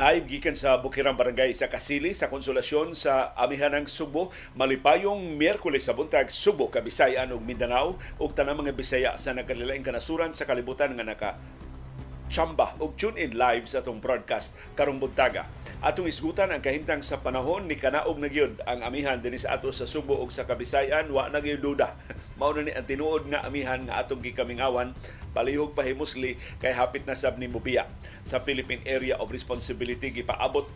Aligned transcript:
Live 0.00 0.32
gikan 0.32 0.56
sa 0.56 0.80
Bukirang 0.80 1.12
Barangay 1.12 1.52
sa 1.52 1.68
Kasili 1.68 2.16
sa 2.16 2.32
konsolasyon 2.32 2.96
sa 2.96 3.36
Amihan 3.36 3.68
ng 3.76 3.84
Subo. 3.84 4.32
Malipayong 4.56 5.36
Miyerkules 5.36 5.84
sa 5.84 5.92
buntag 5.92 6.32
Subo 6.32 6.72
Kabisayan 6.72 7.36
ug 7.36 7.44
Mindanao. 7.44 8.00
Ug 8.16 8.32
tanang 8.32 8.64
mga 8.64 8.72
Bisaya 8.72 9.12
sa 9.20 9.36
nagkalilaing 9.36 9.84
kanasuran 9.84 10.32
sa 10.32 10.48
kalibutan 10.48 10.96
nga 10.96 11.04
naka 11.04 11.30
chamba 12.30 12.78
ug 12.78 12.94
tune 12.94 13.18
in 13.18 13.34
live 13.34 13.66
sa 13.66 13.82
atong 13.82 13.98
broadcast 13.98 14.54
karong 14.78 15.02
buntaga. 15.02 15.50
Atong 15.82 16.06
isgutan 16.06 16.54
ang 16.54 16.62
kahimtang 16.62 17.02
sa 17.02 17.18
panahon 17.18 17.66
ni 17.66 17.74
kanaog 17.74 18.22
na 18.22 18.30
gyud. 18.30 18.62
Ang 18.70 18.86
amihan 18.86 19.18
dinhi 19.18 19.42
sa 19.42 19.58
ato 19.58 19.74
sa 19.74 19.90
Subo 19.90 20.14
ug 20.22 20.30
sa 20.30 20.46
Kabisayan 20.46 21.10
wa 21.10 21.26
na 21.26 21.42
gyud 21.42 21.58
duda. 21.58 21.98
Mao 22.38 22.54
na 22.54 22.62
ni 22.64 22.72
ang 22.72 22.86
tinuod 22.86 23.26
nga 23.26 23.42
amihan 23.42 23.82
nga 23.82 23.98
atong 23.98 24.22
gikamingawan. 24.22 24.94
Palihog 25.34 25.74
pahimusli 25.74 26.38
kay 26.62 26.70
hapit 26.70 27.02
na 27.02 27.18
sab 27.18 27.34
ni 27.36 27.50
Mubiya 27.50 27.90
sa 28.22 28.38
Philippine 28.38 28.86
Area 28.86 29.18
of 29.18 29.34
Responsibility 29.34 30.14
gipaabot. 30.14 30.70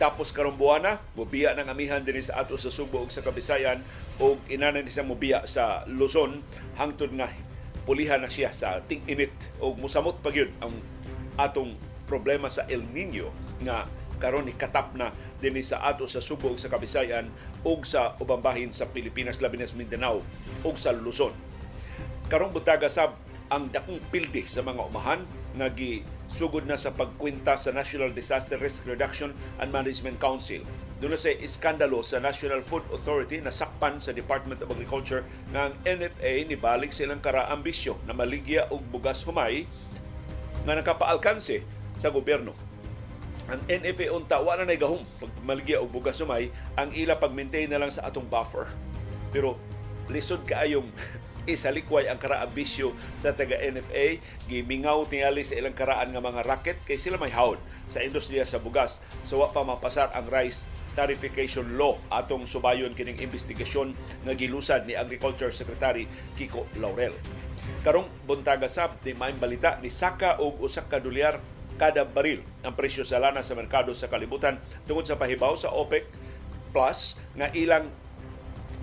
Tapos 0.00 0.32
karong 0.32 0.56
buwana, 0.56 1.04
mubiya 1.12 1.52
ng 1.52 1.68
amihan 1.68 2.00
din 2.00 2.16
sa 2.24 2.40
ato 2.40 2.56
sa 2.56 2.72
Subo 2.72 3.02
ug 3.04 3.10
sa 3.12 3.26
Kabisayan. 3.26 3.82
Ug 4.22 4.38
inana 4.48 4.80
ni 4.80 4.88
sa 4.88 5.02
mubiya 5.02 5.44
sa 5.50 5.84
Luzon. 5.90 6.46
Hangtod 6.78 7.12
nga 7.12 7.28
pulihan 7.86 8.18
na 8.18 8.28
siya 8.28 8.50
sa 8.50 8.82
ting-init 8.82 9.32
o 9.62 9.72
musamot 9.78 10.18
pa 10.18 10.34
gyud 10.34 10.50
ang 10.58 10.74
atong 11.38 11.78
problema 12.10 12.50
sa 12.50 12.66
El 12.66 12.82
Nino 12.90 13.30
nga 13.62 13.86
karon 14.18 14.48
ni 14.48 14.56
katap 14.56 14.96
na 14.96 15.12
dinhi 15.38 15.62
sa 15.62 15.84
ato 15.86 16.08
sa 16.08 16.24
Subo 16.24 16.50
sa 16.58 16.72
Kabisayan 16.72 17.30
ug 17.62 17.84
sa 17.84 18.16
ubang 18.18 18.42
bahin 18.42 18.72
sa 18.74 18.88
Pilipinas 18.88 19.38
labi 19.38 19.60
Mindanao 19.76 20.24
ug 20.64 20.74
sa 20.74 20.90
Luzon. 20.90 21.36
Karong 22.26 22.50
butaga 22.50 22.90
sab 22.90 23.14
ang 23.46 23.70
dakong 23.70 24.02
pildi 24.10 24.42
sa 24.50 24.64
mga 24.66 24.82
umahan 24.90 25.22
nga 25.54 25.70
sugod 26.26 26.66
na 26.66 26.74
sa 26.74 26.90
pagkwinta 26.90 27.54
sa 27.54 27.70
National 27.70 28.10
Disaster 28.10 28.58
Risk 28.58 28.82
Reduction 28.90 29.30
and 29.62 29.70
Management 29.70 30.18
Council. 30.18 30.66
Doon 30.96 31.12
sa 31.20 31.28
iskandalo 31.28 32.00
sa 32.00 32.16
National 32.16 32.64
Food 32.64 32.88
Authority 32.88 33.44
na 33.44 33.52
sakpan 33.52 34.00
sa 34.00 34.16
Department 34.16 34.64
of 34.64 34.72
Agriculture 34.72 35.28
ng 35.52 35.76
NFA 35.84 36.48
ni 36.48 36.56
balik 36.56 36.96
silang 36.96 37.20
karaambisyo 37.20 38.00
na 38.08 38.16
maligya 38.16 38.64
og 38.72 38.80
bugas 38.88 39.20
humay 39.28 39.68
nga 40.64 40.72
nakapaalkanse 40.72 41.60
sa 42.00 42.08
gobyerno. 42.08 42.56
Ang 43.52 43.60
NFA 43.68 44.08
unta 44.08 44.40
wala 44.40 44.64
na 44.64 44.72
gahom 44.72 45.04
pag 45.20 45.28
maligya 45.44 45.84
og 45.84 45.92
bugas 45.92 46.16
humay 46.16 46.48
ang 46.80 46.88
ila 46.96 47.20
pag-maintain 47.20 47.68
na 47.68 47.76
lang 47.76 47.92
sa 47.92 48.08
atong 48.08 48.24
buffer. 48.24 48.64
Pero 49.36 49.60
lisod 50.08 50.48
kaayong 50.48 50.88
isalikway 51.44 52.08
ang 52.08 52.16
karaambisyo 52.16 52.96
sa 53.20 53.36
taga 53.36 53.60
NFA 53.60 54.18
gimingaw 54.48 55.04
tingali 55.04 55.44
sa 55.44 55.60
ilang 55.60 55.76
karaan 55.76 56.08
nga 56.10 56.24
mga 56.24 56.40
racket 56.42 56.78
kay 56.88 56.96
sila 56.96 57.20
may 57.20 57.30
hawd 57.30 57.60
sa 57.86 58.02
industriya 58.02 58.42
sa 58.42 58.58
bugas 58.58 58.98
so 59.22 59.38
wa 59.38 59.52
pa 59.54 59.62
mapasar 59.62 60.10
ang 60.10 60.26
rice 60.26 60.66
tarification 60.96 61.76
law. 61.76 62.00
Atong 62.08 62.48
subayon 62.48 62.96
kining 62.96 63.20
investigasyon 63.20 63.92
nga 64.24 64.32
gilusad 64.32 64.88
ni 64.88 64.96
Agriculture 64.96 65.52
Secretary 65.52 66.08
Kiko 66.34 66.64
Laurel. 66.80 67.12
Karong 67.84 68.08
buntaga 68.24 68.66
sab 68.66 68.96
di 69.04 69.12
balita 69.14 69.76
ni 69.84 69.92
saka 69.92 70.40
og 70.40 70.58
usak 70.64 70.88
ka 70.88 70.98
dolyar 70.98 71.38
kada 71.76 72.08
baril 72.08 72.40
ang 72.64 72.72
presyo 72.72 73.04
sa 73.04 73.20
lana 73.20 73.44
sa 73.44 73.52
merkado 73.52 73.92
sa 73.92 74.08
kalibutan 74.08 74.56
tungod 74.88 75.04
sa 75.04 75.20
pahibaw 75.20 75.52
sa 75.60 75.68
OPEC 75.68 76.08
Plus 76.76 77.16
nga 77.36 77.48
ilang 77.56 77.88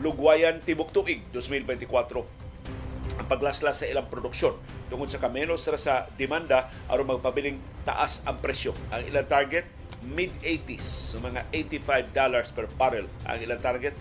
lugwayan 0.02 0.58
tibok 0.66 0.89
tuig 0.89 1.22
2024 1.30 3.22
ang 3.22 3.27
paglaslas 3.30 3.86
sa 3.86 3.86
ilang 3.86 4.09
produksyon 4.09 4.58
tungod 4.89 5.14
sa 5.14 5.22
kamenos 5.22 5.61
sa 5.61 6.09
demanda 6.17 6.73
aron 6.89 7.05
magpabiling 7.05 7.61
taas 7.86 8.26
ang 8.26 8.42
presyo. 8.42 8.73
Ang 8.89 9.14
ilang 9.14 9.30
target 9.30 9.70
mid-80s, 10.11 11.15
so 11.15 11.19
mga 11.23 11.47
85 11.52 12.11
dollars 12.11 12.47
per 12.52 12.67
barrel 12.75 13.08
ang 13.23 13.39
ilang 13.39 13.64
target 13.64 13.95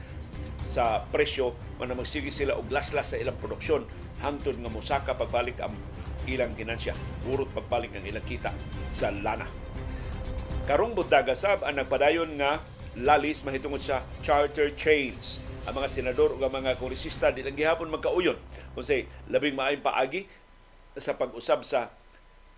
sa 0.66 1.02
presyo 1.10 1.54
man 1.78 1.94
magsige 1.98 2.30
sila 2.30 2.54
og 2.54 2.70
laslas 2.70 3.14
sa 3.14 3.16
ilang 3.18 3.38
produksyon. 3.38 3.86
Hangtod 4.22 4.54
nga 4.58 4.70
mosaka 4.70 5.18
pagbalik 5.18 5.58
ang 5.58 5.74
ilang 6.30 6.54
ginansya, 6.54 6.94
urot 7.26 7.50
pagbalik 7.50 7.90
ang 7.98 8.06
ilang 8.06 8.22
kita 8.22 8.54
sa 8.94 9.10
lana. 9.10 9.46
Karong 10.62 10.94
buntaga 10.94 11.34
sab 11.34 11.66
ang 11.66 11.74
nagpadayon 11.74 12.38
nga 12.38 12.62
lalis 12.94 13.42
mahitungod 13.42 13.82
sa 13.82 14.06
charter 14.22 14.70
chains 14.78 15.42
ang 15.66 15.78
mga 15.78 15.90
senador 15.90 16.34
o 16.34 16.38
ang 16.38 16.54
mga 16.54 16.78
kongresista 16.78 17.34
di 17.34 17.42
lang 17.42 17.58
gihapon 17.58 17.90
magkauyon. 17.90 18.38
Kung 18.74 18.86
say 18.86 19.10
labing 19.30 19.58
maayong 19.58 19.82
paagi 19.82 20.26
sa 20.94 21.18
pag-usab 21.18 21.66
sa 21.66 21.90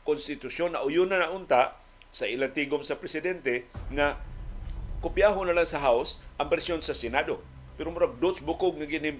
konstitusyon 0.05 0.77
na 0.77 0.85
uyon 0.85 1.09
na 1.09 1.25
naunta 1.25 1.81
sa 2.15 2.31
ilang 2.31 2.55
tigom 2.55 2.87
sa 2.87 2.95
presidente 2.95 3.67
nga 3.91 4.15
kopyaho 5.03 5.43
na 5.43 5.51
lang 5.51 5.67
sa 5.67 5.83
House 5.83 6.23
ang 6.39 6.47
bersyon 6.47 6.79
sa 6.79 6.95
Senado. 6.95 7.43
Pero 7.75 7.91
murag 7.91 8.23
dots 8.23 8.39
bukog 8.39 8.79
nga 8.79 8.87
ginim 8.87 9.19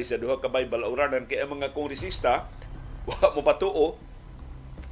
sa 0.00 0.16
duha 0.16 0.40
ka 0.40 0.48
bay 0.48 0.64
balauranan 0.64 1.28
kay 1.28 1.44
ang 1.44 1.60
mga 1.60 1.76
kongresista 1.76 2.48
wa 3.08 3.36
mo 3.36 3.44
patuo 3.44 4.00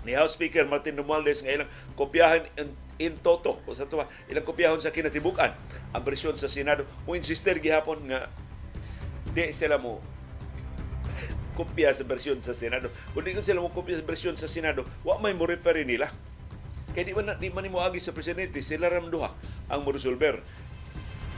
ni 0.05 0.13
House 0.13 0.37
Speaker 0.37 0.69
Martin 0.69 1.01
Romualdez 1.01 1.41
nga 1.41 1.57
ilang 1.57 1.71
kopyahan 1.97 2.45
in 3.01 3.17
toto. 3.25 3.65
O 3.65 3.73
sa 3.73 3.89
tuwa 3.89 4.05
ilang 4.29 4.45
kopyahon 4.45 4.85
sa 4.85 4.93
kinatibukan 4.93 5.57
ang 5.97 6.05
bersyon 6.05 6.37
sa 6.37 6.53
Senado. 6.53 6.85
Mo 7.09 7.17
insister 7.17 7.57
gihapon 7.57 8.13
nga 8.13 8.29
di 9.33 9.49
sila 9.57 9.81
mo 9.81 10.05
kopya 11.59 11.97
sa 11.97 12.05
bersyon 12.05 12.45
sa 12.45 12.53
Senado. 12.53 12.93
Kung 13.17 13.25
di 13.25 13.33
sila 13.41 13.65
mo 13.65 13.73
kopya 13.73 13.97
sa 13.97 14.05
bersyon 14.05 14.37
sa 14.37 14.53
Senado 14.53 14.85
wa 15.01 15.17
may 15.17 15.33
mo 15.33 15.49
refer 15.49 15.81
nila 15.81 16.13
kaya 16.93 17.05
di 17.09 17.13
man, 17.17 17.37
di 17.41 17.49
man 17.49 17.67
mo 17.73 17.81
agi 17.81 17.99
sa 17.99 18.13
presidente 18.13 18.61
sila 18.61 18.93
ram 18.93 19.09
duha 19.09 19.33
ang 19.73 19.81
mo 19.83 19.91
resolver 19.93 20.41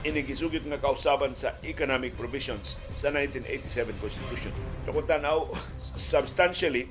inigisugit 0.05 0.61
nga 0.69 0.77
kausaban 0.77 1.33
sa 1.33 1.57
economic 1.65 2.13
provisions 2.13 2.77
sa 2.93 3.09
1987 3.09 3.97
Constitution. 3.97 4.53
Kung 4.85 5.01
tanaw, 5.01 5.49
substantially, 5.97 6.85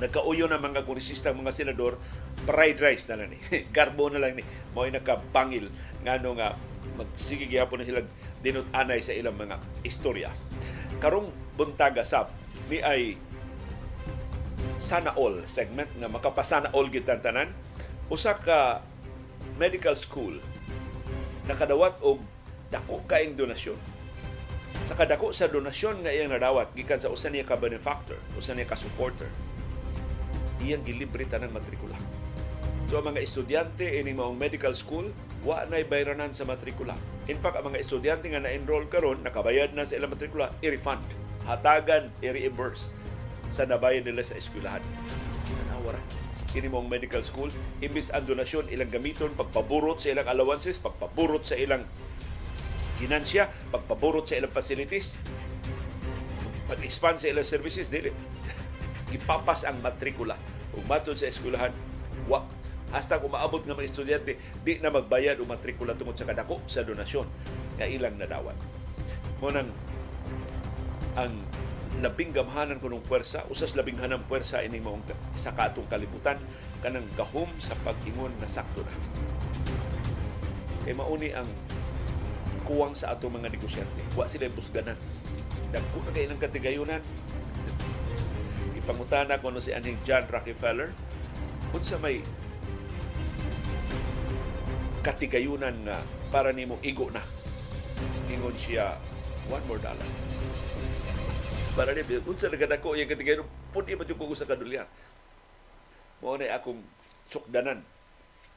nagkauyo 0.00 0.48
na 0.48 0.56
mga 0.56 0.88
kongresista 0.88 1.36
mga 1.36 1.52
senador 1.52 2.00
fried 2.48 2.80
rice 2.80 3.12
na 3.12 3.20
lang 3.20 3.36
ni. 3.36 3.38
Garbo 3.76 4.08
na 4.08 4.20
lang 4.20 4.32
ni. 4.32 4.44
Mo'y 4.72 4.88
nakapangil 4.96 5.68
nga 6.00 6.16
no 6.16 6.32
nga 6.32 6.56
magsige 6.96 7.52
gyapon 7.52 7.84
na 7.84 7.88
sila 7.88 8.00
dinot 8.40 8.64
anay 8.72 9.04
sa 9.04 9.12
ilang 9.12 9.36
mga 9.36 9.60
istorya. 9.84 10.32
Karong 11.04 11.28
buntaga 11.52 12.00
sab 12.00 12.32
ni 12.72 12.80
ay 12.80 13.20
sana 14.76 15.12
all 15.16 15.42
segment 15.48 15.90
nga 15.96 16.08
makapasana 16.10 16.70
all 16.72 16.88
gyud 16.88 17.06
tanan. 17.06 17.50
Usa 18.12 18.38
ka 18.38 18.84
medical 19.56 19.96
school 19.96 20.38
nakadawat 21.46 21.98
og 22.02 22.22
dako 22.70 23.02
kaing 23.06 23.38
donasyon. 23.38 23.78
Sa 24.84 24.94
kadako 24.94 25.32
sa 25.32 25.48
donasyon 25.50 26.04
nga 26.04 26.12
iyang 26.12 26.30
nadawat 26.30 26.74
gikan 26.76 27.00
sa 27.00 27.10
usa 27.10 27.32
niya 27.32 27.48
ka 27.48 27.56
benefactor 27.56 28.18
usa 28.36 28.52
niya 28.52 28.68
ka 28.68 28.76
supporter 28.78 29.26
iyang 30.60 30.84
gilibre 30.84 31.24
tanang 31.26 31.52
matrikula. 31.52 31.96
So 32.86 33.02
ang 33.02 33.10
mga 33.10 33.22
estudyante 33.22 33.82
ini 33.82 34.14
maong 34.14 34.38
medical 34.38 34.70
school, 34.70 35.10
wa 35.42 35.66
na 35.66 35.82
bayranan 35.82 36.30
sa 36.30 36.46
matrikula. 36.46 36.94
In 37.26 37.38
fact, 37.42 37.58
ang 37.58 37.66
mga 37.70 37.82
estudyante 37.82 38.30
nga 38.30 38.38
na-enroll 38.38 38.86
karon, 38.86 39.26
nakabayad 39.26 39.74
na 39.74 39.82
sa 39.82 39.98
ilang 39.98 40.14
matrikula, 40.14 40.54
i-refund, 40.62 41.02
hatagan, 41.50 42.14
i-reimburse 42.22 42.94
sa 43.50 43.68
nabayad 43.68 44.06
nila 44.06 44.22
sa 44.22 44.38
eskwelahan. 44.38 44.82
Nanawara. 45.66 46.00
Kini 46.50 46.72
mong 46.72 46.88
medical 46.88 47.20
school, 47.20 47.52
imbis 47.84 48.08
ang 48.14 48.24
donasyon 48.24 48.72
ilang 48.72 48.88
gamiton, 48.88 49.34
pagpaburot 49.36 50.00
sa 50.00 50.16
ilang 50.16 50.26
allowances, 50.30 50.80
pagpaburot 50.80 51.44
sa 51.44 51.58
ilang 51.58 51.84
ginansya, 52.96 53.52
pagpaburot 53.68 54.24
sa 54.24 54.40
ilang 54.40 54.52
facilities, 54.52 55.20
pag-expand 56.66 57.20
sa 57.20 57.28
ilang 57.28 57.44
services, 57.44 57.92
dili. 57.92 58.08
Ipapas 59.16 59.68
ang 59.68 59.84
matrikula. 59.84 60.40
Kung 60.72 60.86
matod 60.88 61.20
sa 61.20 61.28
eskwelahan, 61.28 61.76
wa 62.26 62.42
hasta 62.94 63.18
kung 63.18 63.34
maabot 63.34 63.66
nga 63.66 63.74
mga 63.74 63.88
estudyante 63.90 64.38
di 64.62 64.78
na 64.78 64.94
magbayad 64.94 65.42
o 65.42 65.44
matrikula 65.44 65.98
tungod 65.98 66.14
sa 66.14 66.22
kadako 66.22 66.62
sa 66.70 66.86
donasyon 66.86 67.26
nga 67.76 67.86
ilang 67.90 68.14
nadawat. 68.14 68.54
Mo 69.42 69.50
nang 69.50 69.68
ang 71.18 71.34
labing 72.04 72.32
gamhanan 72.36 72.76
kunong 72.76 73.00
puwersa, 73.04 73.48
usas 73.48 73.72
labing 73.72 73.96
hanang 73.96 74.24
puwersa 74.28 74.60
ining 74.60 74.84
maong 74.84 75.00
sa 75.32 75.56
katong 75.56 75.88
kalibutan 75.88 76.36
kanang 76.84 77.08
gahom 77.16 77.48
sa 77.56 77.72
pag-ingon 77.80 78.32
na 78.36 78.48
sakto 78.48 78.84
na. 78.84 78.92
Kay 80.84 80.92
mauni 80.92 81.32
ang 81.32 81.48
kuwang 82.68 82.92
sa 82.92 83.16
atong 83.16 83.40
mga 83.40 83.48
negosyante. 83.48 84.02
Wa 84.12 84.28
sila 84.28 84.50
busganan. 84.52 84.98
Dagko 85.72 85.98
na 86.04 86.12
kayo 86.12 86.26
ng 86.30 86.40
katigayunan. 86.42 87.02
Ipangutana 88.76 89.40
ko 89.40 89.50
no 89.50 89.62
si 89.62 89.72
aning 89.72 89.98
John 90.04 90.28
Rockefeller 90.28 90.92
kung 91.72 91.82
sa 91.82 91.98
may 91.98 92.22
katigayunan 95.02 95.74
nga 95.86 96.02
para 96.28 96.52
nimo 96.52 96.76
igo 96.82 97.08
na. 97.10 97.22
Ingon 98.30 98.54
siya, 98.58 98.98
one 99.48 99.62
more 99.70 99.80
dollar. 99.80 100.35
Para 101.76 101.92
ni 101.92 102.00
unsa 102.00 102.48
na 102.48 102.56
kadako 102.56 102.96
yung 102.96 103.04
katigayunan, 103.04 103.44
puti 103.68 103.92
pa 103.92 104.08
ko 104.08 104.32
sa 104.32 104.48
kadulyan. 104.48 104.88
Mo 106.24 106.32
na 106.40 106.56
akong 106.56 106.80
sukdanan 107.28 107.84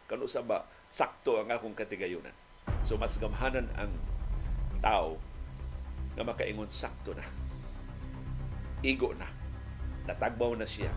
kano 0.07 0.23
sa 0.23 0.39
ba 0.39 0.63
sakto 0.87 1.43
ang 1.43 1.51
akong 1.51 1.75
katigayunan. 1.75 2.31
So 2.87 2.95
mas 2.95 3.19
gamhanan 3.19 3.67
ang 3.75 3.91
tao 4.79 5.19
na 6.15 6.23
makaingon 6.23 6.71
sakto 6.71 7.11
na. 7.11 7.27
Igo 8.87 9.11
na. 9.19 9.27
Natagbaw 10.07 10.55
na 10.55 10.63
siya. 10.63 10.89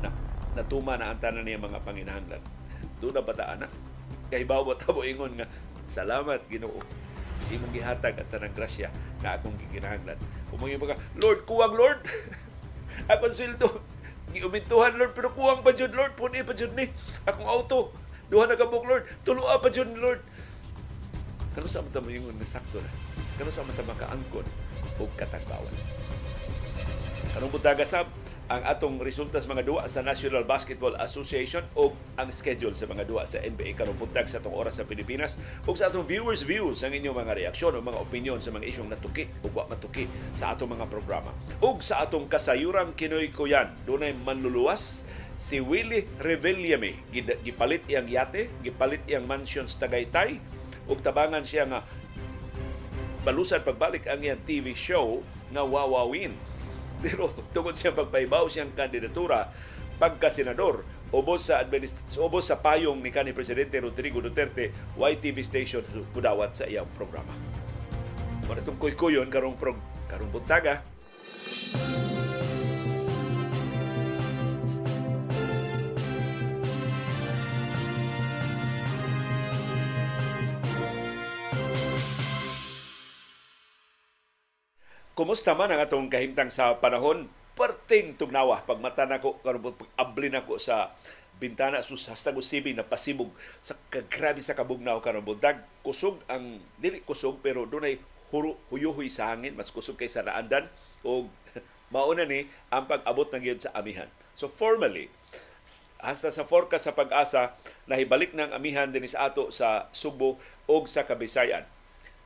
Na, 0.00 0.14
natuma 0.54 0.94
na 0.94 1.10
ang 1.10 1.18
tanan 1.18 1.42
niya 1.42 1.58
mga 1.58 1.82
panginahanglan. 1.82 2.42
Doon 3.02 3.18
na 3.18 3.26
bataan 3.26 3.66
na. 3.66 3.68
Kahibaw 4.30 4.62
ba 4.62 4.78
tabo 4.78 5.02
ingon 5.02 5.34
nga, 5.34 5.50
salamat 5.90 6.46
Ginoo. 6.46 6.78
Imong 7.50 7.74
gihatag 7.74 8.22
at 8.22 8.30
tanang 8.30 8.54
grasya 8.54 8.88
na 9.18 9.34
akong 9.34 9.58
gikinahanglan. 9.58 10.18
Pa 10.56 10.94
ka, 10.94 10.96
Lord, 11.20 11.40
kuwang 11.44 11.74
Lord. 11.76 12.00
akong 13.12 13.36
sildo. 13.36 13.84
Giumintuhan 14.32 14.98
Lord, 14.98 15.12
pero 15.14 15.32
kuwang 15.32 15.62
pa 15.62 15.72
jud 15.72 15.92
Lord. 15.92 16.16
Puni 16.16 16.42
pa 16.42 16.52
jud 16.56 16.72
ni. 16.74 16.90
Akong 17.28 17.46
auto. 17.46 17.92
Duha 18.26 18.50
na 18.50 18.58
kabuk 18.58 18.84
Lord. 18.84 19.06
Tulua 19.22 19.62
pa 19.62 19.68
jud 19.70 19.92
Lord. 19.96 20.20
Kano 21.56 21.68
sa 21.70 21.80
mo 21.80 22.10
yung 22.12 22.28
sakto 22.44 22.84
na? 22.84 22.90
Kano 23.40 23.48
sa 23.48 23.64
mata 23.64 23.80
makaangkon 23.80 24.44
o 25.00 25.08
katagbawan? 25.16 25.72
Kanong 27.32 27.52
butaga 27.52 27.84
sab, 27.88 28.08
ang 28.46 28.62
atong 28.62 29.02
resulta 29.02 29.42
sa 29.42 29.50
mga 29.50 29.66
duwa 29.66 29.82
sa 29.90 30.06
National 30.06 30.46
Basketball 30.46 30.94
Association 31.02 31.66
o 31.74 31.90
ang 32.14 32.30
schedule 32.30 32.78
sa 32.78 32.86
mga 32.86 33.02
duwa 33.02 33.26
sa 33.26 33.42
NBA 33.42 33.74
karong 33.74 33.98
sa 34.30 34.38
atong 34.38 34.54
oras 34.54 34.78
sa 34.78 34.86
Pilipinas 34.86 35.34
ug 35.66 35.74
sa 35.74 35.90
atong 35.90 36.06
viewers 36.06 36.46
views 36.46 36.86
ang 36.86 36.94
inyong 36.94 37.26
mga 37.26 37.32
reaksyon 37.42 37.74
o 37.74 37.82
mga 37.82 37.98
opinion 37.98 38.38
sa 38.38 38.54
mga 38.54 38.70
isyong 38.70 38.86
natuki 38.94 39.26
o 39.42 39.50
wa 39.50 39.66
matuki 39.66 40.06
sa 40.38 40.54
atong 40.54 40.78
mga 40.78 40.86
programa. 40.86 41.34
Ug 41.58 41.82
sa 41.82 42.06
atong 42.06 42.30
kasayurang 42.30 42.94
kinoy 42.94 43.34
kuyan, 43.34 43.74
dunay 43.82 44.14
manluluwas 44.14 45.02
si 45.34 45.58
Willie 45.58 46.06
Revillame 46.22 47.02
gipalit 47.42 47.82
iyang 47.90 48.06
yate, 48.06 48.46
gipalit 48.62 49.02
iyang 49.10 49.26
mansion 49.26 49.66
sa 49.66 49.90
Tagaytay 49.90 50.38
ug 50.86 51.02
tabangan 51.02 51.42
siya 51.42 51.66
nga 51.66 51.82
balusan 53.26 53.66
pagbalik 53.66 54.06
ang 54.06 54.22
iyang 54.22 54.38
TV 54.46 54.70
show 54.70 55.18
nga 55.50 55.66
Wawawin 55.66 56.30
pero 57.04 57.32
tungod 57.52 57.76
siya 57.76 57.92
pagpaibaw 57.92 58.48
siyang 58.48 58.72
kandidatura 58.72 59.52
pagka 59.96 60.28
senador 60.28 60.84
ubos 61.12 61.48
sa 61.48 61.62
administ- 61.62 62.18
ubos 62.20 62.50
sa 62.50 62.60
payong 62.60 63.00
ni 63.00 63.14
kanhi 63.14 63.32
presidente 63.32 63.78
Rodrigo 63.80 64.20
Duterte 64.20 64.74
YTV 64.98 65.36
station 65.40 65.84
pudawat 66.12 66.58
sa 66.58 66.64
iyang 66.66 66.88
programa. 66.98 67.32
Mara 68.46 68.62
tong 68.62 68.78
kuy-kuyon 68.78 69.30
karong 69.30 69.58
prog 69.58 69.78
karong 70.06 70.30
buntaga. 70.30 70.82
Kumusta 85.16 85.56
man 85.56 85.72
ang 85.72 85.80
atong 85.80 86.12
kahimtang 86.12 86.52
sa 86.52 86.76
panahon? 86.76 87.24
Perting 87.56 88.20
tugnawa 88.20 88.60
pagmata 88.68 89.08
nako 89.08 89.40
karon 89.40 89.64
pag-abli 89.64 90.28
nako 90.28 90.60
sa 90.60 90.92
bintana 91.40 91.80
sus 91.80 92.04
hastag 92.12 92.36
usibi 92.36 92.76
na 92.76 92.84
pasibog 92.84 93.32
sa 93.64 93.80
kagrabe 93.88 94.44
sa 94.44 94.52
kabugnaw 94.52 95.00
karon 95.00 95.24
buntag 95.24 95.64
kusog 95.80 96.20
ang 96.28 96.60
dili 96.76 97.00
kusog 97.00 97.40
pero 97.40 97.64
dunay 97.64 97.96
huro 98.28 98.60
huyuhoy 98.68 99.08
sa 99.08 99.32
hangin 99.32 99.56
mas 99.56 99.72
kusog 99.72 99.96
kaysa 99.96 100.20
naandan 100.20 100.68
o 101.00 101.32
mauna 101.96 102.28
ni 102.28 102.52
ang 102.68 102.84
pag-abot 102.84 103.32
na 103.32 103.40
gyud 103.40 103.64
sa 103.64 103.72
amihan. 103.72 104.12
So 104.36 104.52
formally 104.52 105.08
hasta 105.96 106.28
sa 106.28 106.44
forecast 106.44 106.92
sa 106.92 106.92
pag-asa 106.92 107.56
nahibalik 107.88 108.36
ng 108.36 108.52
amihan 108.52 108.92
din 108.92 109.08
sa 109.08 109.32
ato 109.32 109.48
sa 109.48 109.88
Subo 109.96 110.36
o 110.68 110.84
sa 110.84 111.08
Kabisayan. 111.08 111.64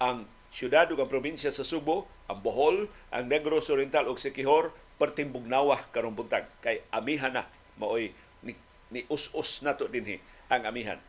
Ang 0.02 0.26
syudad 0.50 0.90
ug 0.90 0.98
ang 0.98 1.10
probinsya 1.10 1.54
sa 1.54 1.66
Subo, 1.66 2.10
ang 2.26 2.42
Bohol, 2.42 2.90
ang 3.14 3.26
Negros 3.30 3.70
Oriental 3.70 4.10
ug 4.10 4.18
Siquijor 4.18 4.74
perting 5.00 5.32
bugnawa 5.32 5.80
karong 5.94 6.12
buntag 6.12 6.44
kay 6.60 6.84
amihan 6.92 7.32
na 7.32 7.48
maoy 7.80 8.12
ni, 8.44 8.52
ni 8.92 9.08
us-us 9.08 9.64
nato 9.64 9.88
dinhi 9.88 10.20
ang 10.52 10.68
amihan. 10.68 11.00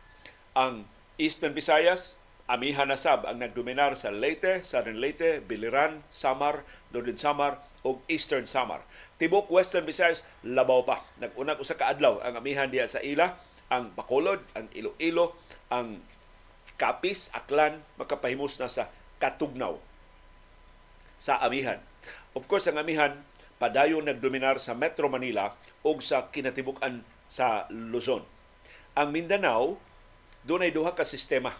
Ang 0.56 0.88
Eastern 1.20 1.52
Visayas 1.52 2.16
amihan 2.50 2.88
na 2.88 2.98
sab 2.98 3.28
ang 3.28 3.38
nagdominar 3.38 3.94
sa 3.94 4.10
Leyte, 4.10 4.66
Southern 4.66 4.98
Leyte, 4.98 5.44
Biliran, 5.44 6.02
Samar, 6.08 6.66
Northern 6.90 7.18
Samar 7.18 7.62
ug 7.86 8.02
Eastern 8.06 8.48
Samar. 8.48 8.82
Tibok 9.18 9.50
Western 9.50 9.86
Visayas 9.86 10.26
labaw 10.42 10.82
pa. 10.82 11.06
Nag-unag 11.22 11.62
usa 11.62 11.78
ka 11.78 11.90
adlaw 11.90 12.18
ang 12.22 12.34
amihan 12.38 12.66
diya 12.66 12.90
sa 12.90 12.98
ila, 12.98 13.38
ang 13.70 13.94
Bacolod, 13.94 14.42
ang 14.52 14.66
Iloilo, 14.74 15.38
ang 15.70 16.02
Kapis, 16.76 17.30
Aklan 17.30 17.78
makapahimos 17.94 18.58
na 18.58 18.66
sa 18.66 18.90
katugnaw 19.22 19.78
sa 21.22 21.38
amihan. 21.38 21.78
Of 22.34 22.50
course, 22.50 22.66
ang 22.66 22.82
amihan 22.82 23.22
padayon 23.62 24.10
nagdominar 24.10 24.58
sa 24.58 24.74
Metro 24.74 25.06
Manila 25.06 25.54
o 25.86 25.94
sa 26.02 26.26
kinatibukan 26.34 27.06
sa 27.30 27.70
Luzon. 27.70 28.26
Ang 28.98 29.14
Mindanao, 29.14 29.78
doon 30.42 30.66
ay 30.66 30.74
duha 30.74 30.98
ka 30.98 31.06
sistema. 31.06 31.54